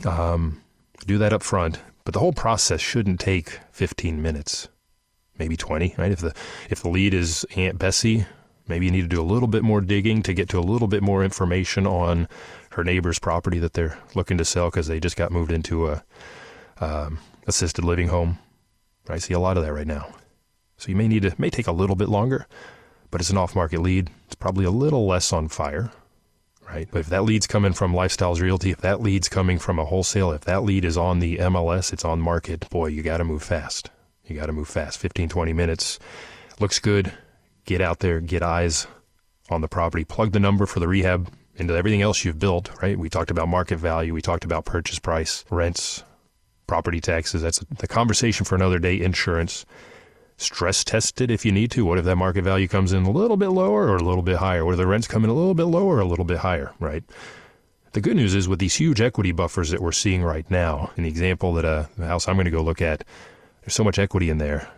Um, 0.06 0.64
do 1.06 1.18
that 1.18 1.34
up 1.34 1.44
front, 1.44 1.80
but 2.04 2.14
the 2.14 2.20
whole 2.20 2.34
process 2.34 2.82
shouldn't 2.82 3.20
take 3.20 3.60
15 3.72 4.22
minutes 4.22 4.68
maybe 5.40 5.58
20, 5.58 5.96
right? 5.98 6.12
If 6.12 6.20
the 6.20 6.34
if 6.70 6.82
the 6.82 6.90
lead 6.90 7.14
is 7.14 7.46
Aunt 7.56 7.80
Bessie, 7.80 8.26
maybe 8.68 8.86
you 8.86 8.92
need 8.92 9.02
to 9.02 9.08
do 9.08 9.22
a 9.22 9.24
little 9.24 9.48
bit 9.48 9.64
more 9.64 9.82
digging 9.82 10.24
to 10.24 10.34
get 10.34 10.50
to 10.50 10.60
a 10.60 10.62
little 10.62 10.88
bit 10.88 11.04
more 11.04 11.24
information 11.24 11.86
on 11.86 12.28
her 12.72 12.84
neighbor's 12.84 13.20
property 13.20 13.60
that 13.60 13.74
they're 13.74 13.98
looking 14.16 14.38
to 14.38 14.46
sell 14.46 14.70
because 14.70 14.88
they 14.88 15.00
just 15.00 15.16
got 15.16 15.32
moved 15.32 15.52
into 15.52 15.88
a 15.88 16.04
um, 16.80 17.20
assisted 17.48 17.84
living 17.84 18.10
home. 18.10 18.40
I 19.10 19.18
see 19.18 19.34
a 19.34 19.40
lot 19.40 19.58
of 19.58 19.64
that 19.64 19.74
right 19.74 19.88
now. 19.88 20.14
So 20.78 20.90
you 20.90 20.96
may 20.96 21.08
need 21.08 21.24
to 21.24 21.34
may 21.38 21.50
take 21.50 21.68
a 21.68 21.72
little 21.72 21.96
bit 21.96 22.10
longer, 22.10 22.46
but 23.10 23.22
it's 23.22 23.30
an 23.30 23.38
off-market 23.38 23.82
lead. 23.82 24.10
It's 24.26 24.36
probably 24.36 24.66
a 24.66 24.72
little 24.72 25.08
less 25.08 25.34
on 25.34 25.48
fire, 25.48 25.92
right? 26.68 26.88
But 26.92 27.00
if 27.00 27.08
that 27.08 27.24
lead's 27.24 27.48
coming 27.48 27.74
from 27.74 27.94
Lifestyles 27.94 28.42
Realty, 28.42 28.72
if 28.72 28.82
that 28.82 29.02
lead's 29.02 29.30
coming 29.30 29.58
from 29.60 29.80
a 29.80 29.86
wholesale, 29.86 30.32
if 30.32 30.42
that 30.42 30.64
lead 30.64 30.86
is 30.86 30.98
on 30.98 31.20
the 31.20 31.38
MLS, 31.38 31.94
it's 31.94 32.06
on 32.06 32.20
market, 32.20 32.70
boy, 32.70 32.88
you 32.88 33.02
got 33.02 33.18
to 33.18 33.24
move 33.24 33.44
fast. 33.44 33.90
You 34.26 34.36
got 34.36 34.48
to 34.48 34.54
move 34.54 34.68
fast. 34.68 35.00
15, 35.00 35.30
20 35.30 35.54
minutes. 35.54 36.00
Looks 36.60 36.80
good. 36.80 37.14
Get 37.66 37.82
out 37.82 38.00
there, 38.00 38.20
get 38.20 38.44
eyes 38.44 38.88
on 39.50 39.62
the 39.62 39.68
property, 39.68 40.04
plug 40.04 40.32
the 40.32 40.40
number 40.40 40.66
for 40.66 40.80
the 40.80 40.88
rehab 40.88 41.32
into 41.56 41.76
everything 41.76 42.02
else 42.02 42.24
you've 42.24 42.40
built, 42.40 42.70
right? 42.82 42.98
We 42.98 43.10
talked 43.10 43.32
about 43.32 43.48
market 43.48 43.78
value, 43.78 44.14
we 44.14 44.22
talked 44.22 44.46
about 44.46 44.66
purchase 44.66 45.00
price, 45.00 45.44
rents, 45.50 46.04
property 46.68 47.02
taxes. 47.02 47.42
That's 47.42 47.60
the 47.60 47.88
conversation 47.88 48.46
for 48.46 48.56
another 48.56 48.78
day. 48.78 49.00
Insurance. 49.00 49.66
Stress 50.38 50.84
test 50.84 51.20
it 51.20 51.32
if 51.32 51.46
you 51.46 51.52
need 51.52 51.72
to. 51.72 51.84
What 51.84 51.98
if 51.98 52.06
that 52.06 52.16
market 52.16 52.44
value 52.44 52.68
comes 52.68 52.94
in 52.94 53.04
a 53.04 53.12
little 53.12 53.38
bit 53.38 53.50
lower 53.50 53.88
or 53.88 53.98
a 53.98 54.04
little 54.04 54.22
bit 54.22 54.38
higher? 54.38 54.64
What 54.64 54.74
if 54.74 54.78
the 54.78 54.88
rents 54.88 55.08
come 55.08 55.24
in 55.24 55.30
a 55.30 55.34
little 55.34 55.56
bit 55.56 55.66
lower 55.66 55.98
or 55.98 56.00
a 56.00 56.06
little 56.06 56.26
bit 56.26 56.38
higher, 56.38 56.74
right? 56.80 57.04
The 57.94 58.02
good 58.02 58.16
news 58.16 58.36
is 58.36 58.48
with 58.48 58.60
these 58.60 58.76
huge 58.76 59.02
equity 59.02 59.32
buffers 59.32 59.72
that 59.72 59.82
we're 59.82 59.92
seeing 59.92 60.24
right 60.24 60.50
now, 60.52 60.92
in 60.96 61.04
the 61.04 61.10
example 61.10 61.54
that 61.54 61.66
uh, 61.66 61.86
house 61.98 62.28
I'm 62.28 62.36
going 62.36 62.46
to 62.46 62.52
go 62.52 62.62
look 62.62 62.82
at, 62.82 63.04
there's 63.62 63.74
so 63.74 63.84
much 63.84 63.98
equity 63.98 64.30
in 64.30 64.38
there. 64.38 64.70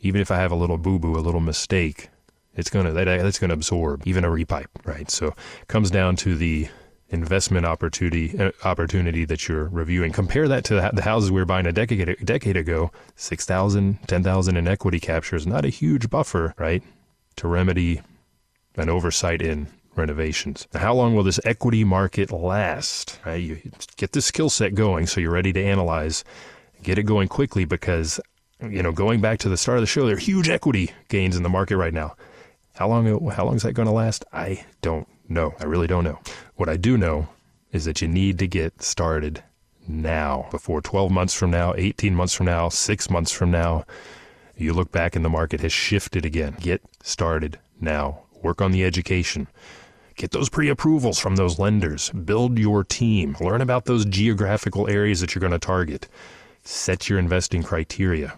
Even 0.00 0.20
if 0.20 0.30
I 0.30 0.36
have 0.36 0.50
a 0.50 0.56
little 0.56 0.78
boo 0.78 0.98
boo, 0.98 1.16
a 1.16 1.20
little 1.20 1.40
mistake, 1.40 2.10
it's 2.56 2.70
gonna 2.70 2.92
that, 2.92 3.04
that's 3.04 3.38
gonna 3.38 3.54
absorb 3.54 4.02
even 4.06 4.24
a 4.24 4.28
repipe, 4.28 4.66
right? 4.84 5.10
So 5.10 5.28
it 5.28 5.68
comes 5.68 5.90
down 5.90 6.16
to 6.16 6.34
the 6.34 6.68
investment 7.10 7.66
opportunity 7.66 8.38
uh, 8.38 8.50
opportunity 8.64 9.24
that 9.24 9.48
you're 9.48 9.68
reviewing. 9.68 10.12
Compare 10.12 10.48
that 10.48 10.64
to 10.64 10.90
the 10.92 11.02
houses 11.02 11.30
we 11.30 11.40
were 11.40 11.46
buying 11.46 11.66
a 11.66 11.72
decade 11.72 12.16
decade 12.24 12.56
ago. 12.56 12.90
6,000, 13.16 13.98
10,000 14.06 14.56
in 14.56 14.68
equity 14.68 15.00
capture 15.00 15.36
is 15.36 15.46
not 15.46 15.64
a 15.64 15.68
huge 15.68 16.10
buffer, 16.10 16.54
right? 16.58 16.82
To 17.36 17.48
remedy 17.48 18.00
an 18.76 18.88
oversight 18.88 19.40
in 19.40 19.68
renovations. 19.96 20.66
How 20.74 20.94
long 20.94 21.14
will 21.14 21.22
this 21.22 21.40
equity 21.44 21.84
market 21.84 22.32
last? 22.32 23.20
Right? 23.24 23.42
You 23.42 23.60
get 23.96 24.12
this 24.12 24.26
skill 24.26 24.50
set 24.50 24.74
going 24.74 25.06
so 25.06 25.20
you're 25.20 25.30
ready 25.30 25.52
to 25.52 25.64
analyze. 25.64 26.24
Get 26.82 26.98
it 26.98 27.04
going 27.04 27.28
quickly 27.28 27.64
because 27.64 28.20
you 28.60 28.82
know, 28.82 28.92
going 28.92 29.20
back 29.20 29.38
to 29.40 29.48
the 29.48 29.56
start 29.56 29.78
of 29.78 29.82
the 29.82 29.86
show, 29.86 30.06
there 30.06 30.16
are 30.16 30.18
huge 30.18 30.48
equity 30.48 30.92
gains 31.08 31.36
in 31.36 31.42
the 31.42 31.48
market 31.48 31.76
right 31.76 31.92
now. 31.92 32.16
How 32.74 32.88
long 32.88 33.06
how 33.30 33.44
long 33.44 33.56
is 33.56 33.62
that 33.62 33.74
going 33.74 33.86
to 33.86 33.92
last? 33.92 34.24
I 34.32 34.64
don't 34.82 35.06
know. 35.28 35.54
I 35.60 35.64
really 35.64 35.86
don't 35.86 36.04
know. 36.04 36.20
What 36.56 36.68
I 36.68 36.76
do 36.76 36.96
know 36.96 37.28
is 37.72 37.84
that 37.84 38.00
you 38.00 38.08
need 38.08 38.38
to 38.38 38.46
get 38.46 38.82
started 38.82 39.42
now 39.86 40.46
before 40.50 40.80
12 40.80 41.10
months 41.10 41.34
from 41.34 41.50
now, 41.50 41.74
18 41.76 42.14
months 42.14 42.34
from 42.34 42.46
now, 42.46 42.68
6 42.68 43.10
months 43.10 43.32
from 43.32 43.50
now, 43.50 43.84
you 44.56 44.72
look 44.72 44.92
back 44.92 45.16
and 45.16 45.24
the 45.24 45.30
market 45.30 45.60
has 45.60 45.72
shifted 45.72 46.24
again. 46.24 46.56
Get 46.60 46.82
started 47.02 47.58
now. 47.80 48.20
Work 48.42 48.62
on 48.62 48.72
the 48.72 48.84
education. 48.84 49.48
Get 50.16 50.30
those 50.30 50.48
pre 50.48 50.68
approvals 50.68 51.18
from 51.18 51.36
those 51.36 51.58
lenders. 51.58 52.10
Build 52.10 52.58
your 52.58 52.84
team. 52.84 53.36
Learn 53.40 53.60
about 53.60 53.86
those 53.86 54.04
geographical 54.04 54.88
areas 54.88 55.20
that 55.20 55.34
you're 55.34 55.40
going 55.40 55.52
to 55.52 55.58
target. 55.58 56.08
Set 56.62 57.08
your 57.08 57.18
investing 57.18 57.62
criteria 57.62 58.34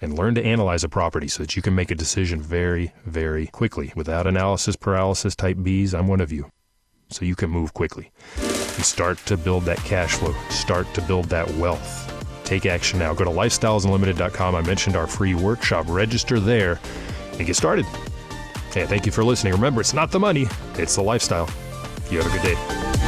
and 0.00 0.18
learn 0.18 0.34
to 0.34 0.44
analyze 0.44 0.84
a 0.84 0.88
property 0.88 1.28
so 1.28 1.42
that 1.42 1.56
you 1.56 1.62
can 1.62 1.74
make 1.74 1.90
a 1.90 1.94
decision 1.94 2.40
very, 2.40 2.92
very 3.04 3.46
quickly. 3.46 3.92
Without 3.96 4.26
analysis 4.26 4.76
paralysis 4.76 5.34
type 5.34 5.56
Bs, 5.58 5.94
I'm 5.94 6.08
one 6.08 6.20
of 6.20 6.32
you. 6.32 6.50
So 7.10 7.24
you 7.24 7.34
can 7.34 7.50
move 7.50 7.72
quickly 7.74 8.12
and 8.36 8.84
start 8.84 9.18
to 9.26 9.36
build 9.36 9.64
that 9.64 9.78
cash 9.78 10.14
flow, 10.14 10.34
start 10.50 10.92
to 10.94 11.00
build 11.02 11.26
that 11.26 11.48
wealth. 11.52 12.04
Take 12.44 12.66
action 12.66 12.98
now. 12.98 13.12
Go 13.14 13.24
to 13.24 13.30
lifestylesunlimited.com. 13.30 14.54
I 14.54 14.62
mentioned 14.62 14.96
our 14.96 15.06
free 15.06 15.34
workshop. 15.34 15.86
Register 15.88 16.40
there 16.40 16.80
and 17.38 17.46
get 17.46 17.56
started. 17.56 17.84
Hey, 18.72 18.86
thank 18.86 19.06
you 19.06 19.12
for 19.12 19.24
listening. 19.24 19.52
Remember, 19.54 19.80
it's 19.80 19.94
not 19.94 20.10
the 20.10 20.20
money, 20.20 20.46
it's 20.74 20.96
the 20.96 21.02
lifestyle. 21.02 21.48
You 22.10 22.22
have 22.22 22.26
a 22.26 22.30
good 22.30 22.42
day. 22.42 23.07